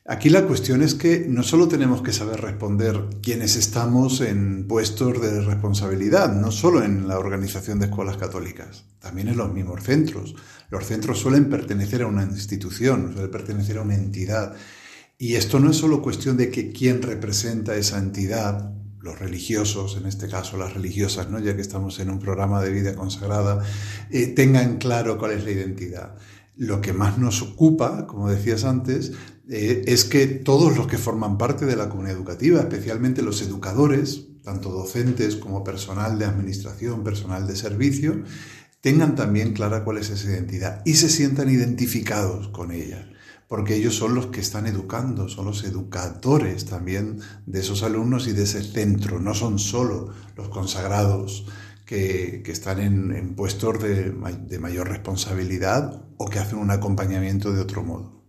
[0.05, 5.21] Aquí la cuestión es que no solo tenemos que saber responder quienes estamos en puestos
[5.21, 10.35] de responsabilidad, no solo en la organización de escuelas católicas, también en los mismos centros.
[10.69, 14.53] Los centros suelen pertenecer a una institución, suelen pertenecer a una entidad.
[15.17, 20.05] Y esto no es solo cuestión de que quién representa esa entidad, los religiosos, en
[20.05, 21.39] este caso las religiosas, ¿no?
[21.39, 23.63] ya que estamos en un programa de vida consagrada,
[24.11, 26.17] eh, tengan claro cuál es la identidad.
[26.55, 29.13] Lo que más nos ocupa, como decías antes,
[29.49, 34.27] eh, es que todos los que forman parte de la comunidad educativa, especialmente los educadores,
[34.43, 38.23] tanto docentes como personal de administración, personal de servicio,
[38.81, 43.09] tengan también clara cuál es esa identidad y se sientan identificados con ella
[43.53, 48.31] porque ellos son los que están educando, son los educadores también de esos alumnos y
[48.31, 51.45] de ese centro, no son solo los consagrados
[52.43, 54.11] que, están en, puestos de,
[54.59, 58.23] mayor responsabilidad o que hacen un acompañamiento de otro modo.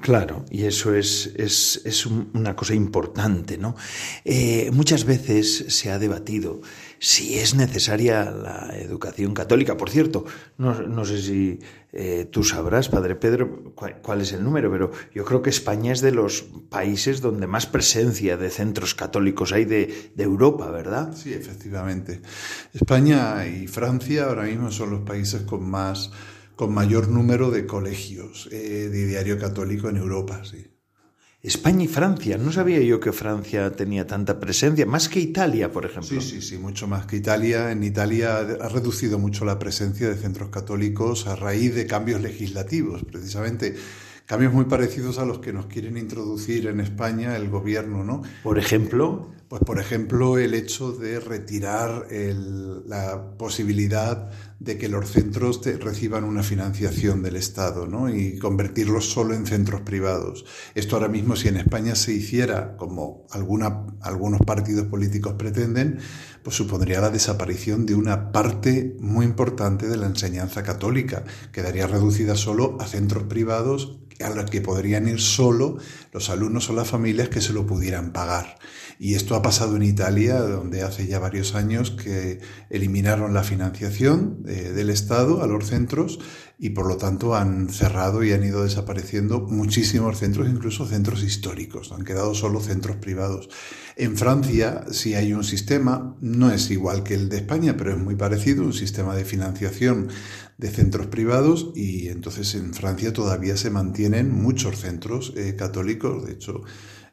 [0.00, 3.76] Claro, y eso es, es, una cosa importante, ¿no?
[4.24, 6.60] Eh, muchas veces se ha debatido
[7.00, 9.78] si es necesaria la educación católica.
[9.78, 10.26] Por cierto,
[10.58, 11.58] no, sé si
[11.92, 16.02] eh, tú sabrás, Padre Pedro, cuál, es el número, pero yo creo que España es
[16.02, 21.16] de los países donde más presencia de centros católicos hay de, Europa, ¿verdad?
[21.16, 22.20] Sí, efectivamente.
[22.74, 26.12] España y Francia ahora mismo son los países con más
[26.54, 30.69] con mayor número de colegios eh, de diario católico en Europa, sí.
[31.42, 32.36] España y Francia.
[32.36, 36.20] No sabía yo que Francia tenía tanta presencia, más que Italia, por ejemplo.
[36.20, 37.72] Sí, sí, sí, mucho más que Italia.
[37.72, 43.04] En Italia ha reducido mucho la presencia de centros católicos a raíz de cambios legislativos,
[43.04, 43.74] precisamente.
[44.26, 48.22] Cambios muy parecidos a los que nos quieren introducir en España el gobierno, ¿no?
[48.42, 49.32] Por ejemplo.
[49.50, 52.06] Pues por ejemplo el hecho de retirar
[52.86, 58.14] la posibilidad de que los centros reciban una financiación del Estado ¿no?
[58.14, 60.44] y convertirlos solo en centros privados.
[60.76, 65.98] Esto ahora mismo si en España se hiciera como algunos partidos políticos pretenden,
[66.44, 71.24] pues supondría la desaparición de una parte muy importante de la enseñanza católica.
[71.50, 75.78] Quedaría reducida solo a centros privados a los que podrían ir solo
[76.12, 78.58] los alumnos o las familias que se lo pudieran pagar.
[78.98, 84.42] Y esto ha pasado en Italia, donde hace ya varios años que eliminaron la financiación
[84.46, 86.18] eh, del Estado a los centros
[86.62, 91.90] y por lo tanto han cerrado y han ido desapareciendo muchísimos centros, incluso centros históricos.
[91.90, 93.48] Han quedado solo centros privados.
[93.96, 97.98] En Francia sí hay un sistema, no es igual que el de España, pero es
[97.98, 100.08] muy parecido, un sistema de financiación
[100.58, 106.32] de centros privados y entonces en Francia todavía se mantienen muchos centros eh, católicos, de
[106.32, 106.60] hecho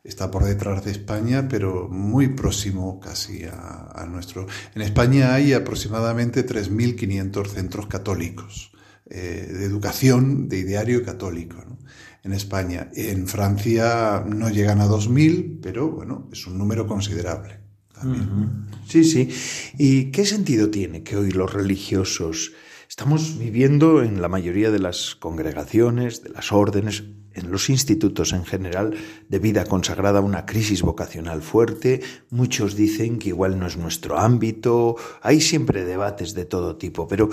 [0.03, 4.45] está por detrás de España, pero muy próximo casi a, nuestro.
[4.75, 8.71] En España hay aproximadamente 3.500 centros católicos
[9.09, 11.63] eh, de educación de ideario católico
[12.23, 12.89] en España.
[12.95, 17.59] En Francia no llegan a 2.000, pero bueno, es un número considerable.
[18.87, 19.29] Sí, sí.
[19.77, 22.51] ¿Y qué sentido tiene que hoy los religiosos
[22.89, 27.03] Estamos viviendo en la mayoría de las congregaciones, de las órdenes,
[27.37, 28.95] en los institutos en general,
[29.29, 32.01] de vida consagrada una crisis vocacional fuerte.
[32.29, 34.95] Muchos dicen que igual no es nuestro ámbito.
[35.21, 37.07] Hay siempre debates de todo tipo.
[37.07, 37.29] Pero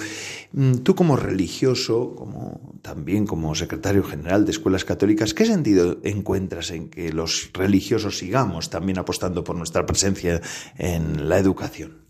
[0.52, 6.70] mm, tú como religioso, como también como secretario general de escuelas católicas, ¿qué sentido encuentras
[6.70, 10.40] en que los religiosos sigamos también apostando por nuestra presencia
[10.78, 12.04] en la educación?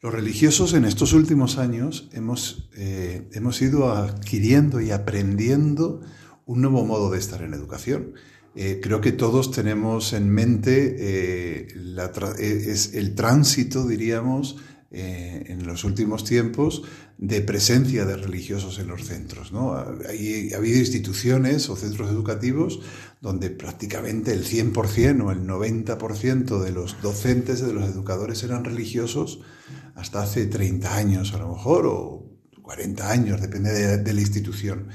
[0.00, 6.02] Los religiosos en estos últimos años hemos, eh, hemos ido adquiriendo y aprendiendo
[6.48, 8.14] un nuevo modo de estar en educación.
[8.56, 11.68] Eh, creo que todos tenemos en mente eh,
[12.40, 14.56] es el tránsito, diríamos,
[14.90, 16.82] en los últimos tiempos
[17.18, 19.52] de presencia de religiosos en los centros.
[19.52, 19.74] ¿no?
[19.74, 22.80] ha habido instituciones o centros educativos
[23.20, 29.40] donde prácticamente el 100% o el 90% de los docentes, de los educadores eran religiosos
[29.96, 32.30] hasta hace 30 años a lo mejor, o
[32.62, 34.88] 40 años, depende de, la institución.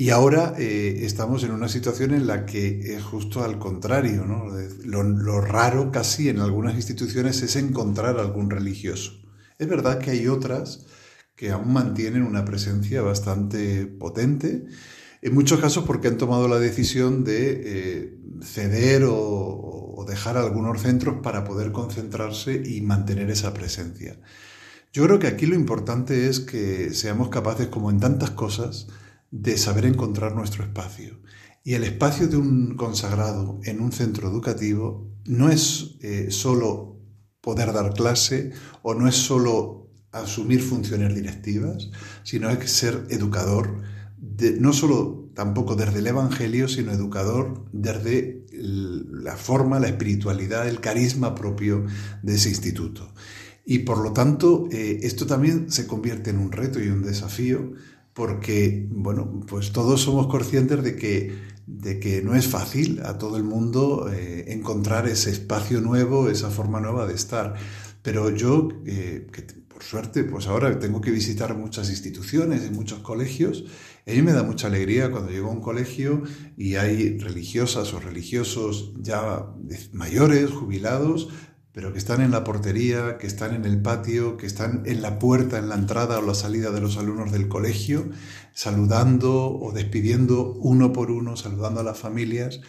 [0.00, 4.24] Y ahora eh, estamos en una situación en la que es justo al contrario.
[4.26, 4.44] ¿no?
[4.84, 9.20] Lo, raro casi en algunas instituciones es encontrar algún religioso.
[9.58, 10.86] Es verdad que hay otras
[11.34, 14.66] que aún mantienen una presencia bastante potente,
[15.20, 21.16] en muchos casos porque han tomado la decisión de eh, ceder o, dejar algunos centros
[21.24, 24.16] para poder concentrarse y mantener esa presencia.
[24.92, 28.86] Yo creo que aquí lo importante es que seamos capaces, como en tantas cosas,
[29.30, 31.20] de saber encontrar nuestro espacio.
[31.64, 36.96] Y el espacio de un consagrado en un centro educativo no es eh, solo
[37.40, 38.52] poder dar clase
[38.82, 41.90] o no es solo asumir funciones directivas,
[42.22, 43.82] sino es ser educador,
[44.58, 51.34] no solo tampoco desde el Evangelio, sino educador desde la forma, la espiritualidad, el carisma
[51.34, 51.84] propio
[52.22, 53.12] de ese instituto.
[53.64, 57.72] Y por lo tanto, eh, esto también se convierte en un reto y un desafío,
[58.18, 61.38] porque, bueno, pues todos somos conscientes de que,
[61.68, 66.50] de que no es fácil a todo el mundo eh, encontrar ese espacio nuevo, esa
[66.50, 67.54] forma nueva de estar.
[68.02, 72.98] Pero yo, eh, que por suerte, pues ahora tengo que visitar muchas instituciones y muchos
[73.02, 73.66] colegios,
[74.04, 76.24] a mí me da mucha alegría cuando llego a un colegio
[76.56, 79.46] y hay religiosas o religiosos ya
[79.92, 81.28] mayores, jubilados,
[81.78, 85.20] pero que están en la portería, que están en el patio, que están en la
[85.20, 88.10] puerta, en la entrada o la salida de los alumnos del colegio,
[88.52, 92.62] saludando o despidiendo uno por uno, saludando a las familias.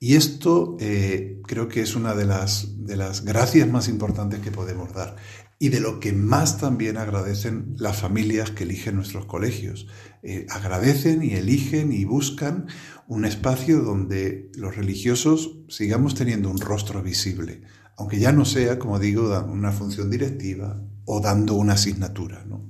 [0.00, 4.52] Y esto eh, creo que es una de las, de las gracias más importantes que
[4.52, 5.16] podemos dar
[5.58, 9.86] y de lo que más también agradecen las familias que eligen nuestros colegios.
[10.22, 12.68] Eh, agradecen y eligen y buscan
[13.06, 17.62] un espacio donde los religiosos sigamos teniendo un rostro visible,
[17.96, 22.44] aunque ya no sea, como digo, una función directiva o dando una asignatura.
[22.46, 22.62] ¿no?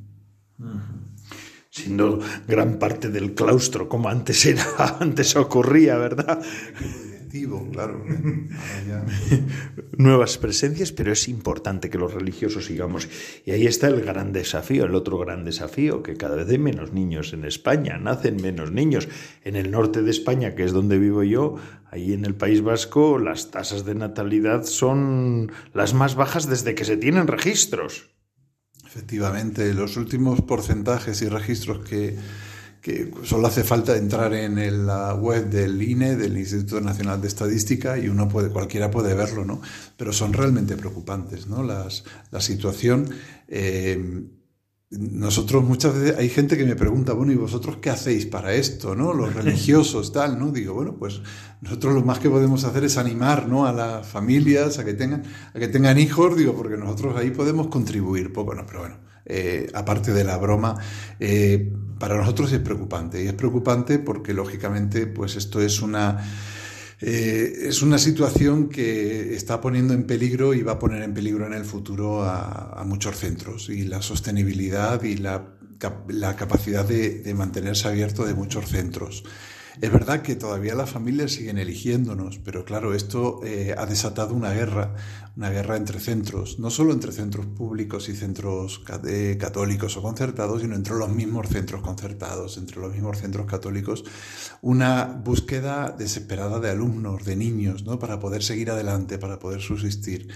[1.71, 4.65] Siendo gran parte del claustro, como antes era,
[5.01, 6.41] antes ocurría, ¿verdad?
[7.73, 8.05] Claro.
[9.99, 13.09] Nuevas presencias, pero es importante que los religiosos sigamos.
[13.45, 16.93] Y ahí está el gran desafío, el otro gran desafío, que cada vez hay menos
[16.93, 19.09] niños en España, nacen menos niños.
[19.45, 21.57] En el norte de España, que es donde vivo yo,
[21.91, 26.85] Ahí en el País Vasco las tasas de natalidad son las más bajas desde que
[26.85, 28.11] se tienen registros.
[28.85, 32.17] Efectivamente, los últimos porcentajes y registros que,
[32.87, 37.99] que solo hace falta entrar en la web del INE, del Instituto Nacional de Estadística,
[37.99, 39.61] y uno puede, cualquiera puede verlo, ¿no?
[39.97, 41.65] Pero son realmente preocupantes, ¿no?
[41.65, 43.11] Las, la situación.
[43.49, 44.29] Eh,
[44.91, 48.95] nosotros muchas veces hay gente que me pregunta, bueno, ¿y vosotros qué hacéis para esto,
[48.95, 49.13] no?
[49.13, 50.53] Los religiosos, tal, ¿no?
[50.53, 51.23] Digo, bueno, pues
[51.63, 53.67] nosotros lo más que podemos hacer es animar, ¿no?
[53.67, 57.67] A las familias a que tengan, a que tengan hijos, digo, porque nosotros ahí podemos
[57.67, 60.77] contribuir poco, no, pero bueno, eh, aparte de la broma,
[61.21, 66.25] eh, para nosotros es preocupante y es preocupante porque lógicamente, pues esto es una
[67.01, 71.47] eh, es una situación que está poniendo en peligro y va a poner en peligro
[71.47, 75.45] en el futuro a, muchos centros y la sostenibilidad y la,
[76.37, 79.25] capacidad de, mantenerse abierto de muchos centros.
[79.81, 84.53] Es verdad que todavía las familias siguen eligiéndonos, pero claro, esto eh, ha desatado una
[84.53, 84.95] guerra,
[85.37, 90.63] una guerra entre centros, no solo entre centros públicos y centros eh, católicos o concertados,
[90.63, 94.05] sino entre los mismos centros concertados, entre los mismos centros católicos,
[94.63, 97.99] una búsqueda desesperada de alumnos, de niños, ¿no?
[97.99, 100.29] para poder seguir adelante, para poder subsistir.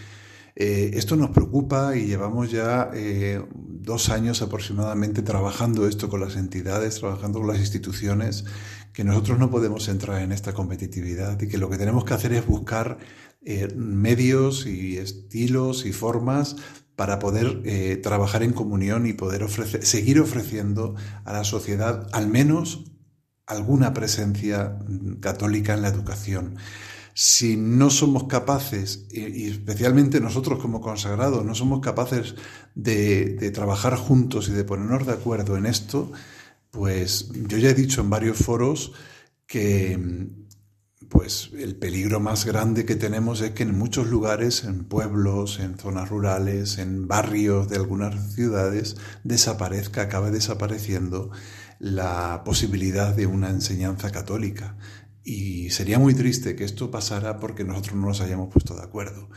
[0.55, 2.91] Eh, esto nos preocupa y llevamos ya
[3.55, 8.45] dos años aproximadamente trabajando esto con las entidades, trabajando con las instituciones
[8.93, 12.33] que nosotros no podemos entrar en esta competitividad y que lo que tenemos que hacer
[12.33, 12.99] es buscar
[13.43, 16.57] eh, medios y estilos y formas
[16.97, 22.29] para poder eh, trabajar en comunión y poder ofrecer, seguir ofreciendo a la sociedad al
[22.29, 22.85] menos
[23.47, 26.57] alguna presencia mm, católica en la educación.
[27.15, 32.35] Si no somos capaces, y especialmente nosotros como consagrados, no somos capaces
[32.75, 36.13] de, de trabajar juntos y de ponernos de acuerdo en esto,
[36.71, 38.93] pues yo ya he dicho en varios foros
[39.47, 39.99] que
[41.09, 45.77] pues el peligro más grande que tenemos es que en muchos lugares, en pueblos, en
[45.77, 51.33] zonas rurales, en barrios de algunas ciudades, desaparezca, acabe desapareciendo
[51.81, 54.77] la posibilidad de una enseñanza católica.
[55.25, 59.29] Y sería muy triste que esto pasara porque nosotros no nos hayamos puesto de acuerdo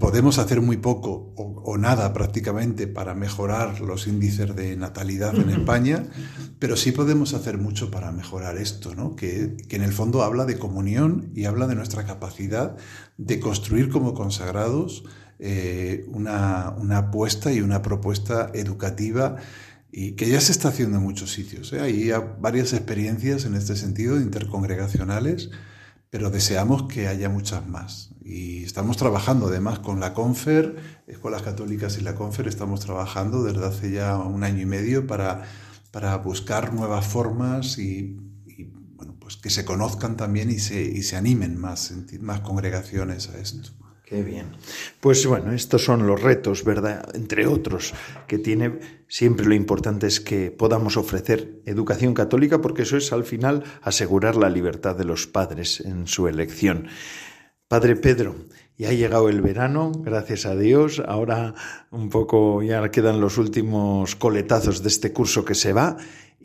[0.00, 6.04] podemos hacer muy poco o, nada prácticamente para mejorar los índices de natalidad en España,
[6.58, 9.14] pero sí podemos hacer mucho para mejorar esto, ¿no?
[9.14, 12.76] que, en el fondo habla de comunión y habla de nuestra capacidad
[13.18, 15.04] de construir como consagrados
[15.38, 19.36] eh, una, apuesta y una propuesta educativa
[19.92, 21.72] y que ya se está haciendo en muchos sitios.
[21.72, 21.80] ¿eh?
[21.80, 25.50] Hay varias experiencias en este sentido intercongregacionales
[26.10, 28.10] pero deseamos que haya muchas más.
[28.22, 30.76] Y estamos trabajando además con la CONFER,
[31.06, 35.44] Escuelas Católicas y la CONFER, estamos trabajando desde hace ya un año y medio para,
[35.90, 38.16] para buscar nuevas formas y,
[38.94, 43.38] bueno, pues que se conozcan también y se, y se animen más, más congregaciones a
[43.38, 43.70] esto.
[44.06, 44.52] Qué bien.
[45.00, 47.10] Pues bueno, estos son los retos, ¿verdad?
[47.16, 47.92] Entre otros,
[48.28, 48.78] que tiene
[49.08, 54.36] siempre lo importante es que podamos ofrecer educación católica porque eso es al final asegurar
[54.36, 56.86] la libertad de los padres en su elección.
[57.66, 58.36] Padre Pedro,
[58.78, 61.02] ya ha llegado el verano, gracias a Dios.
[61.04, 61.54] Ahora
[61.90, 65.96] un poco ya quedan los últimos coletazos de este curso que se va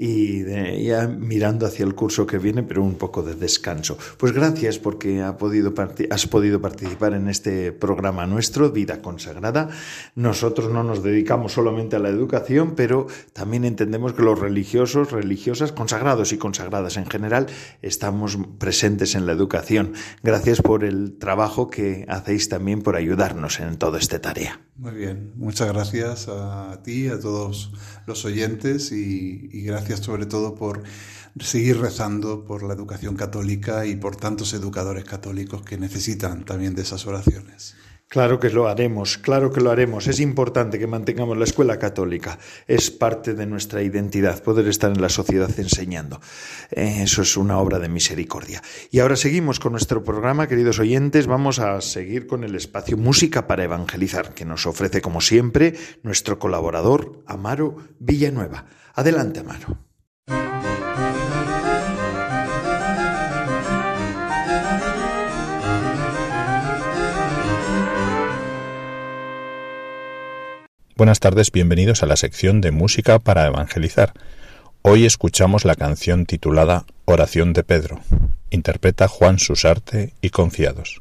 [0.03, 0.43] y
[0.83, 3.99] ya mirando hacia el curso que viene, pero un poco de descanso.
[4.17, 9.69] Pues gracias porque has podido participar en este programa nuestro, Vida Consagrada.
[10.15, 15.71] Nosotros no nos dedicamos solamente a la educación, pero también entendemos que los religiosos, religiosas,
[15.71, 17.45] consagrados y consagradas en general,
[17.83, 19.93] estamos presentes en la educación.
[20.23, 24.61] Gracias por el trabajo que hacéis también por ayudarnos en toda esta tarea.
[24.81, 27.71] Muy bien, muchas gracias a ti, a todos
[28.07, 30.81] los oyentes y, y gracias sobre todo por
[31.39, 36.81] seguir rezando por la educación católica y por tantos educadores católicos que necesitan también de
[36.81, 37.75] esas oraciones.
[38.11, 40.05] Claro que lo haremos, claro que lo haremos.
[40.07, 42.37] Es importante que mantengamos la escuela católica.
[42.67, 46.19] Es parte de nuestra identidad poder estar en la sociedad enseñando.
[46.71, 48.61] Eso es una obra de misericordia.
[48.91, 51.25] Y ahora seguimos con nuestro programa, queridos oyentes.
[51.25, 56.37] Vamos a seguir con el espacio Música para Evangelizar, que nos ofrece, como siempre, nuestro
[56.37, 58.65] colaborador Amaro Villanueva.
[58.93, 59.90] Adelante, Amaro.
[71.01, 74.13] Buenas tardes, bienvenidos a la sección de Música para Evangelizar.
[74.83, 78.01] Hoy escuchamos la canción titulada Oración de Pedro.
[78.51, 81.00] Interpreta Juan Susarte y Confiados.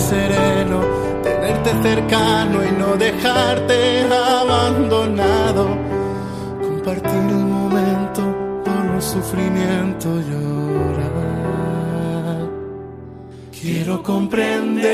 [0.00, 0.80] sereno,
[1.22, 5.68] tenerte cercano y no dejarte abandonado,
[6.60, 8.22] compartir un momento
[8.64, 11.12] por un sufrimiento llorar.
[13.60, 14.92] Quiero comprender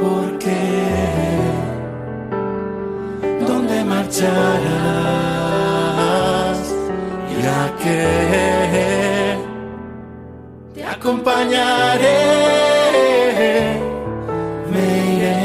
[0.00, 0.66] por qué,
[3.46, 4.30] dónde marcharás
[7.30, 8.29] y a qué
[11.00, 12.20] acompañaré,
[14.70, 15.40] me iré,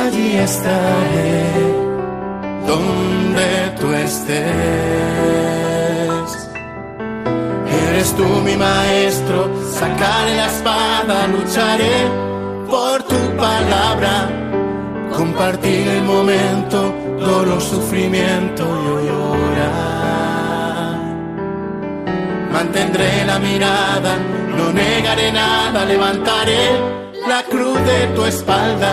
[0.00, 1.42] allí estaré,
[2.68, 3.48] donde
[3.80, 4.38] tú estés.
[7.88, 11.96] Eres tú mi maestro, sacaré la espada, lucharé
[12.68, 14.30] por tu palabra,
[15.16, 20.29] compartir el momento, dolor, sufrimiento, yo llorar
[22.60, 24.12] mantendré la mirada,
[24.56, 26.62] no negaré nada, levantaré
[27.26, 28.92] la cruz de tu espalda,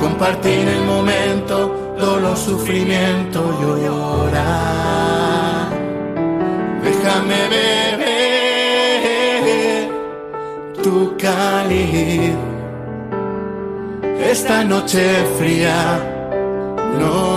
[0.00, 1.56] compartir el momento,
[1.96, 5.68] dolor, sufrimiento yo llorar.
[6.86, 7.94] Déjame beber
[10.82, 12.34] tu cáliz
[14.32, 15.04] esta noche
[15.38, 15.78] fría.
[16.98, 17.33] No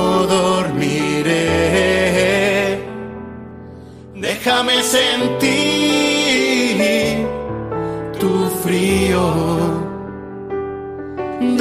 [4.48, 5.18] déjame sentir
[8.18, 8.32] tu
[8.64, 9.24] frío.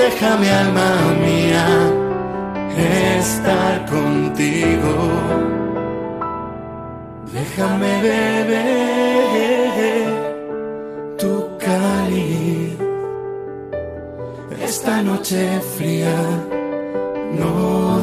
[0.03, 0.91] Déjame, alma
[1.25, 1.67] mía,
[3.19, 4.95] estar contigo.
[7.33, 8.87] Déjame beber
[11.19, 12.79] tu cáliz.
[14.63, 15.41] Esta noche
[15.77, 16.19] fría
[17.39, 17.51] no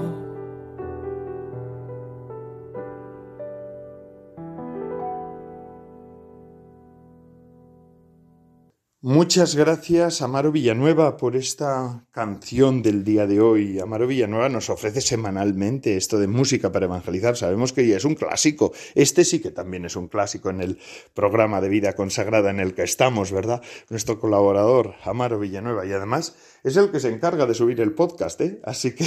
[9.00, 13.78] Muchas gracias, Amaro Villanueva, por esta canción del día de hoy.
[13.78, 17.36] Amaro Villanueva nos ofrece semanalmente esto de música para evangelizar.
[17.36, 18.72] Sabemos que ya es un clásico.
[18.96, 20.80] Este sí que también es un clásico en el
[21.14, 23.62] programa de vida consagrada en el que estamos, ¿verdad?
[23.88, 26.34] Nuestro colaborador, Amaro Villanueva, y además
[26.64, 28.60] es el que se encarga de subir el podcast, ¿eh?
[28.64, 29.06] Así que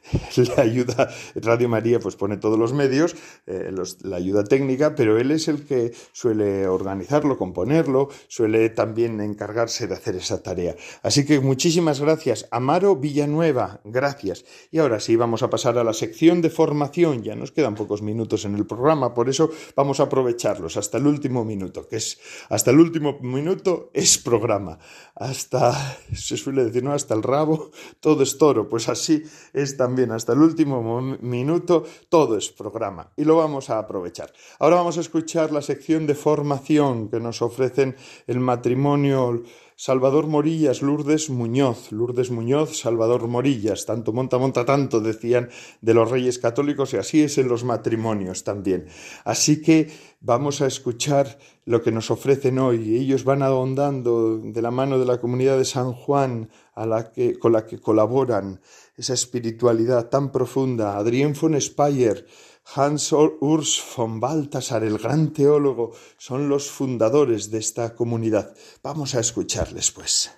[0.36, 3.16] le ayuda, Radio María pues pone todos los medios,
[3.46, 3.70] eh,
[4.02, 9.94] la ayuda técnica, pero él es el que suele organizarlo, componerlo, suele también encargarse de
[9.94, 10.76] hacer esa tarea.
[11.02, 12.46] Así que muchísimas gracias.
[12.50, 14.44] Amaro Villanueva, gracias.
[14.70, 17.22] Y ahora sí, vamos a pasar a la sección de formación.
[17.22, 21.06] Ya nos quedan pocos minutos en el programa, por eso vamos a aprovecharlos hasta el
[21.06, 22.18] último minuto, que es
[22.48, 24.78] hasta el último minuto es programa.
[25.14, 26.92] Hasta, se suele decir, ¿no?
[26.92, 27.70] Hasta el rabo,
[28.00, 28.68] todo es toro.
[28.68, 29.22] Pues así
[29.52, 34.32] es también hasta el último minuto, todo es programa y lo vamos a aprovechar.
[34.58, 37.96] Ahora vamos a escuchar la sección de formación que nos ofrecen
[38.26, 39.42] el matrimonio
[39.78, 45.50] Salvador Morillas, Lourdes Muñoz, Lourdes Muñoz, Salvador Morillas, tanto monta, monta tanto, decían
[45.82, 48.86] de los reyes católicos, y así es en los matrimonios también.
[49.24, 49.90] Así que
[50.20, 52.96] vamos a escuchar lo que nos ofrecen hoy.
[52.96, 57.38] Ellos van ahondando de la mano de la comunidad de San Juan a la que,
[57.38, 58.62] con la que colaboran
[58.96, 60.96] esa espiritualidad tan profunda.
[60.96, 62.26] Adrien von Speyer,
[62.74, 68.54] Hans Urs von Balthasar, el gran teólogo, son los fundadores de esta comunidad.
[68.82, 70.32] Vamos a escucharles, pues.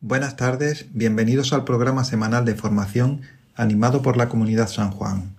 [0.00, 3.22] Buenas tardes, bienvenidos al programa semanal de formación
[3.54, 5.36] animado por la comunidad San Juan.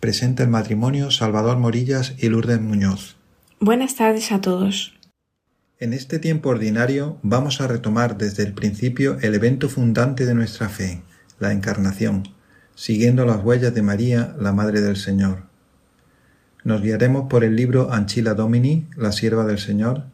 [0.00, 3.16] Presenta el matrimonio Salvador Morillas y Lourdes Muñoz.
[3.58, 4.92] Buenas tardes a todos.
[5.78, 10.68] En este tiempo ordinario vamos a retomar desde el principio el evento fundante de nuestra
[10.68, 11.02] fe,
[11.38, 12.24] la Encarnación,
[12.74, 15.44] siguiendo las huellas de María, la Madre del Señor.
[16.64, 20.04] Nos guiaremos por el libro Anchila Domini, la sierva del Señor,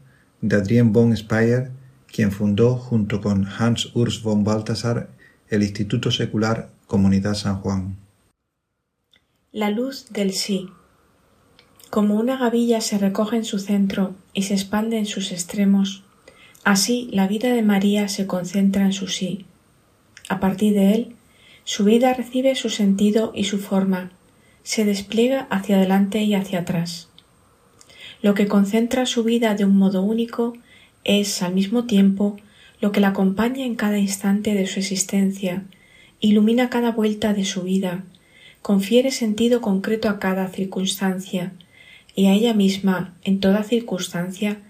[0.40, 1.70] de Adrien von Speyer,
[2.12, 5.08] quien fundó, junto con Hans Urs von Balthasar,
[5.48, 7.96] el Instituto Secular Comunidad San Juan.
[9.50, 10.68] La luz del sí.
[11.90, 16.04] Como una gavilla se recoge en su centro y se expande en sus extremos,
[16.64, 19.46] así la vida de María se concentra en su sí,
[20.32, 21.16] a partir de él,
[21.64, 24.12] su vida recibe su sentido y su forma,
[24.62, 27.08] se despliega hacia adelante y hacia atrás.
[28.22, 30.54] Lo que concentra su vida de un modo único
[31.04, 32.36] es, al mismo tiempo,
[32.80, 35.64] lo que la acompaña en cada instante de su existencia,
[36.20, 38.04] ilumina cada vuelta de su vida,
[38.62, 41.52] confiere sentido concreto a cada circunstancia,
[42.14, 44.60] y a ella misma, en toda circunstancia,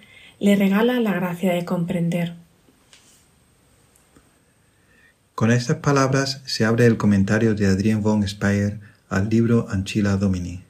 [0.41, 2.42] le regala la gracia de comprender.
[5.43, 8.79] Con estas palabras se abre el comentario de Adrien von Speyer
[9.09, 10.63] al libro Anchila Domini.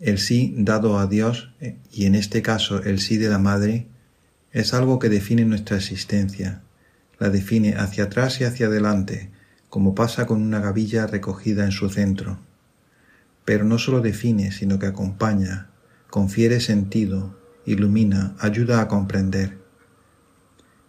[0.00, 1.52] El sí dado a Dios,
[1.92, 3.86] y en este caso el sí de la Madre,
[4.50, 6.60] es algo que define nuestra existencia,
[7.20, 9.30] la define hacia atrás y hacia adelante,
[9.70, 12.40] como pasa con una gavilla recogida en su centro.
[13.44, 15.68] Pero no solo define, sino que acompaña,
[16.10, 19.63] confiere sentido, ilumina, ayuda a comprender.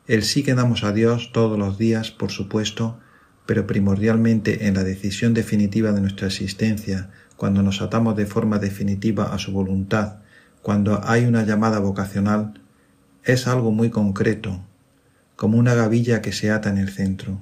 [0.07, 2.99] El sí que damos a Dios todos los días, por supuesto,
[3.47, 9.33] pero primordialmente en la decisión definitiva de nuestra existencia, cuando nos atamos de forma definitiva
[9.33, 10.17] a su voluntad,
[10.61, 12.61] cuando hay una llamada vocacional,
[13.23, 14.63] es algo muy concreto,
[15.35, 17.41] como una gavilla que se ata en el centro.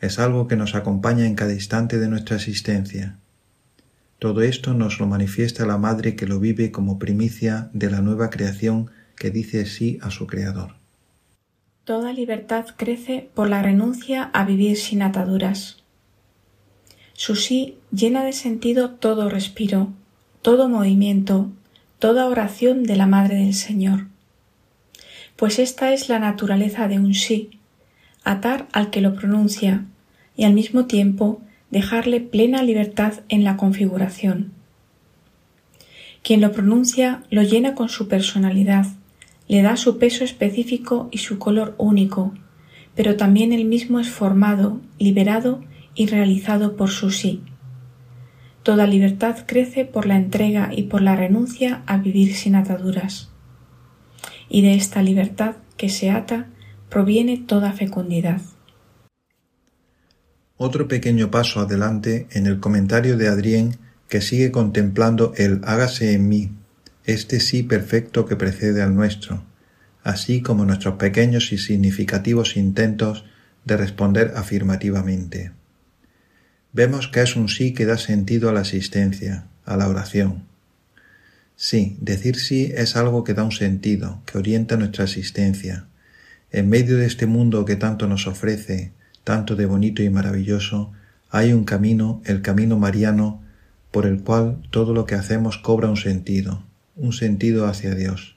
[0.00, 3.18] Es algo que nos acompaña en cada instante de nuestra existencia.
[4.20, 8.30] Todo esto nos lo manifiesta la Madre que lo vive como primicia de la nueva
[8.30, 10.77] creación que dice sí a su Creador.
[11.88, 15.78] Toda libertad crece por la renuncia a vivir sin ataduras.
[17.14, 19.88] Su sí llena de sentido todo respiro,
[20.42, 21.48] todo movimiento,
[21.98, 24.08] toda oración de la Madre del Señor.
[25.36, 27.58] Pues esta es la naturaleza de un sí,
[28.22, 29.86] atar al que lo pronuncia
[30.36, 34.52] y al mismo tiempo dejarle plena libertad en la configuración.
[36.22, 38.84] Quien lo pronuncia lo llena con su personalidad,
[39.48, 42.34] le da su peso específico y su color único,
[42.94, 47.42] pero también él mismo es formado, liberado y realizado por su sí.
[48.62, 53.30] Toda libertad crece por la entrega y por la renuncia a vivir sin ataduras.
[54.50, 56.48] Y de esta libertad que se ata
[56.90, 58.42] proviene toda fecundidad.
[60.58, 63.78] Otro pequeño paso adelante en el comentario de Adrien
[64.08, 66.50] que sigue contemplando el hágase en mí
[67.08, 69.42] este sí perfecto que precede al nuestro,
[70.04, 73.24] así como nuestros pequeños y significativos intentos
[73.64, 75.52] de responder afirmativamente.
[76.74, 80.44] Vemos que es un sí que da sentido a la existencia, a la oración.
[81.56, 85.86] Sí, decir sí es algo que da un sentido, que orienta nuestra existencia.
[86.50, 88.92] En medio de este mundo que tanto nos ofrece,
[89.24, 90.92] tanto de bonito y maravilloso,
[91.30, 93.42] hay un camino, el camino mariano,
[93.90, 96.67] por el cual todo lo que hacemos cobra un sentido,
[96.98, 98.36] un sentido hacia Dios.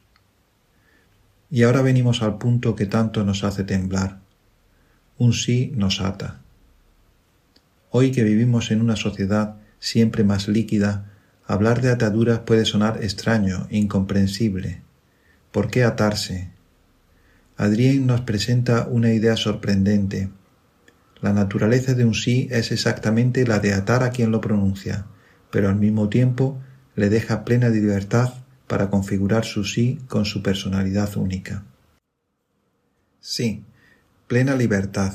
[1.50, 4.20] Y ahora venimos al punto que tanto nos hace temblar.
[5.18, 6.40] Un sí nos ata.
[7.90, 11.12] Hoy que vivimos en una sociedad siempre más líquida,
[11.46, 14.82] hablar de ataduras puede sonar extraño, incomprensible.
[15.52, 16.50] ¿Por qué atarse?
[17.58, 20.30] Adrien nos presenta una idea sorprendente.
[21.20, 25.06] La naturaleza de un sí es exactamente la de atar a quien lo pronuncia,
[25.52, 26.60] pero al mismo tiempo
[26.96, 28.34] le deja plena libertad
[28.72, 31.66] para configurar su sí con su personalidad única.
[33.20, 33.66] Sí,
[34.28, 35.14] plena libertad.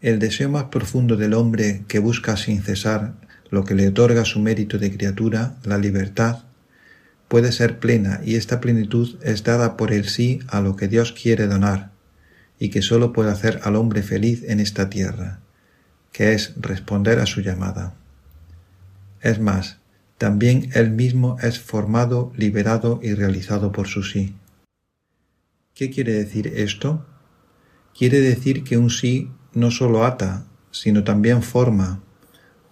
[0.00, 3.14] El deseo más profundo del hombre que busca sin cesar
[3.50, 6.44] lo que le otorga su mérito de criatura, la libertad,
[7.26, 11.10] puede ser plena y esta plenitud es dada por el sí a lo que Dios
[11.10, 11.90] quiere donar
[12.60, 15.40] y que sólo puede hacer al hombre feliz en esta tierra,
[16.12, 17.94] que es responder a su llamada.
[19.22, 19.79] Es más,
[20.20, 24.36] también él mismo es formado, liberado y realizado por su sí.
[25.72, 27.06] ¿Qué quiere decir esto?
[27.96, 32.02] Quiere decir que un sí no sólo ata, sino también forma.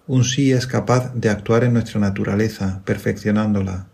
[0.06, 3.88] Un sí es capaz de actuar en nuestra naturaleza, perfeccionándola,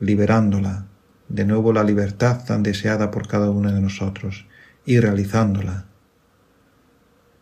[0.00, 0.88] liberándola,
[1.30, 4.46] de nuevo la libertad tan deseada por cada uno de nosotros,
[4.84, 5.86] y realizándola.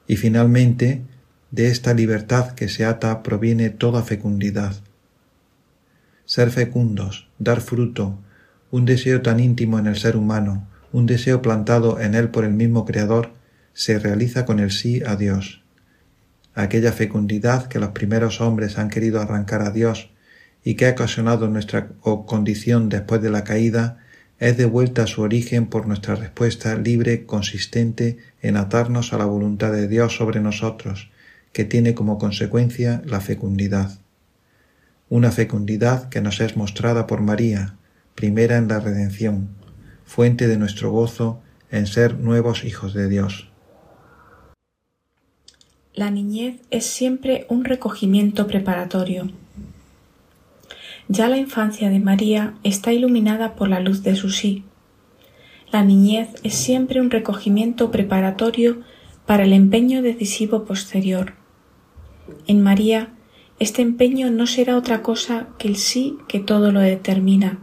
[0.06, 1.02] Y finalmente,
[1.50, 4.85] de esta libertad que se ata proviene toda fecundidad,
[6.26, 8.18] ser fecundos, dar fruto,
[8.72, 12.52] un deseo tan íntimo en el ser humano, un deseo plantado en él por el
[12.52, 13.30] mismo Creador,
[13.72, 15.62] se realiza con el sí a Dios.
[16.54, 20.10] Aquella fecundidad que los primeros hombres han querido arrancar a Dios
[20.64, 21.88] y que ha ocasionado nuestra
[22.26, 23.98] condición después de la caída,
[24.40, 29.70] es devuelta a su origen por nuestra respuesta libre, consistente en atarnos a la voluntad
[29.70, 31.10] de Dios sobre nosotros,
[31.52, 34.00] que tiene como consecuencia la fecundidad
[35.08, 37.76] una fecundidad que nos es mostrada por María,
[38.14, 39.50] primera en la redención,
[40.04, 41.40] fuente de nuestro gozo
[41.70, 43.48] en ser nuevos hijos de Dios.
[45.94, 49.30] La niñez es siempre un recogimiento preparatorio.
[51.08, 54.64] Ya la infancia de María está iluminada por la luz de su sí.
[55.72, 58.82] La niñez es siempre un recogimiento preparatorio
[59.24, 61.34] para el empeño decisivo posterior.
[62.46, 63.15] En María
[63.58, 67.58] este empeño no será otra cosa que el sí que todo lo determina.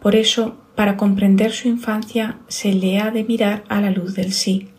[0.00, 4.32] Por eso, para comprender su infancia, se le ha de mirar a la luz del
[4.32, 4.70] sí.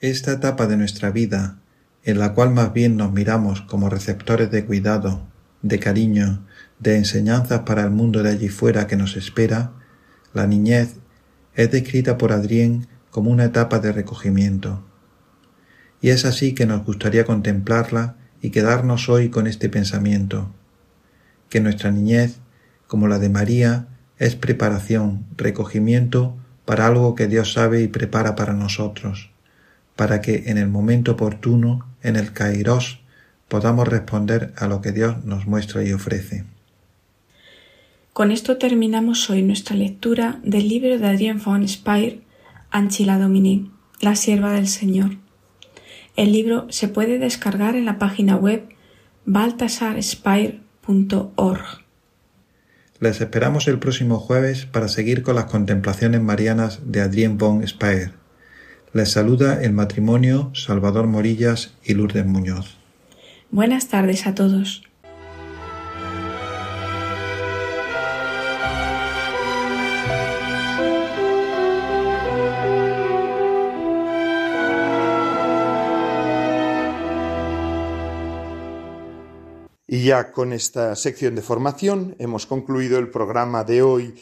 [0.00, 1.60] Esta etapa de nuestra vida,
[2.02, 5.22] en la cual más bien nos miramos como receptores de cuidado,
[5.62, 6.44] de cariño,
[6.80, 9.72] de enseñanzas para el mundo de allí fuera que nos espera,
[10.34, 10.96] la niñez,
[11.54, 14.84] es descrita por Adrien como una etapa de recogimiento
[16.00, 20.50] y es así que nos gustaría contemplarla y quedarnos hoy con este pensamiento,
[21.48, 22.38] que nuestra niñez,
[22.86, 23.86] como la de María,
[24.18, 29.30] es preparación, recogimiento para algo que Dios sabe y prepara para nosotros,
[29.94, 33.00] para que en el momento oportuno, en el Kairos,
[33.48, 36.44] podamos responder a lo que Dios nos muestra y ofrece.
[38.12, 42.20] Con esto terminamos hoy nuestra lectura del libro de Adrien von Speyer,
[42.70, 43.70] Anchila Dominique,
[44.00, 45.18] la sierva del Señor.
[46.16, 48.62] El libro se puede descargar en la página web
[49.26, 51.84] baltasarspire.org.
[52.98, 58.12] Les esperamos el próximo jueves para seguir con las contemplaciones marianas de Adrien von Speyer.
[58.94, 62.78] Les saluda el matrimonio Salvador Morillas y Lourdes Muñoz.
[63.50, 64.84] Buenas tardes a todos.
[79.96, 84.14] Y ya con esta sección de formación hemos concluido el programa de hoy.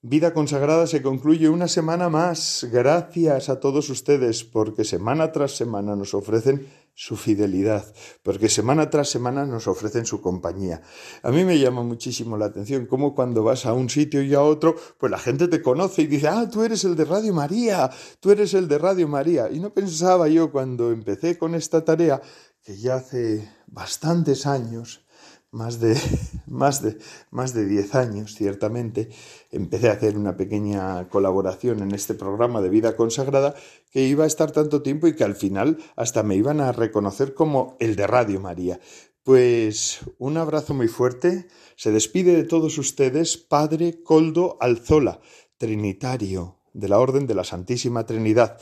[0.00, 2.66] Vida consagrada se concluye una semana más.
[2.72, 7.84] Gracias a todos ustedes porque semana tras semana nos ofrecen su fidelidad,
[8.22, 10.80] porque semana tras semana nos ofrecen su compañía.
[11.22, 14.40] A mí me llama muchísimo la atención cómo cuando vas a un sitio y a
[14.40, 17.90] otro, pues la gente te conoce y dice, ah, tú eres el de Radio María,
[18.20, 19.50] tú eres el de Radio María.
[19.50, 22.22] Y no pensaba yo cuando empecé con esta tarea
[22.62, 25.04] que ya hace bastantes años
[25.52, 25.98] más de,
[26.46, 26.98] más de,
[27.30, 29.10] más de 10 años, ciertamente,
[29.50, 33.54] empecé a hacer una pequeña colaboración en este programa de vida consagrada
[33.90, 37.34] que iba a estar tanto tiempo y que al final hasta me iban a reconocer
[37.34, 38.80] como el de Radio María.
[39.24, 41.48] Pues un abrazo muy fuerte.
[41.76, 45.20] Se despide de todos ustedes Padre Coldo Alzola,
[45.58, 48.58] Trinitario de la Orden de la Santísima Trinidad.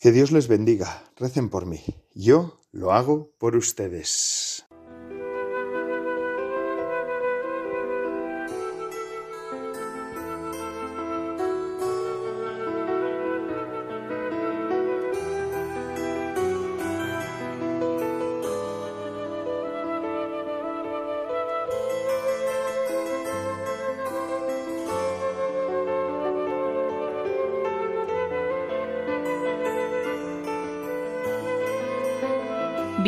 [0.00, 1.04] Que Dios les bendiga.
[1.16, 1.80] Recen por mí.
[2.14, 4.66] Yo lo hago por ustedes.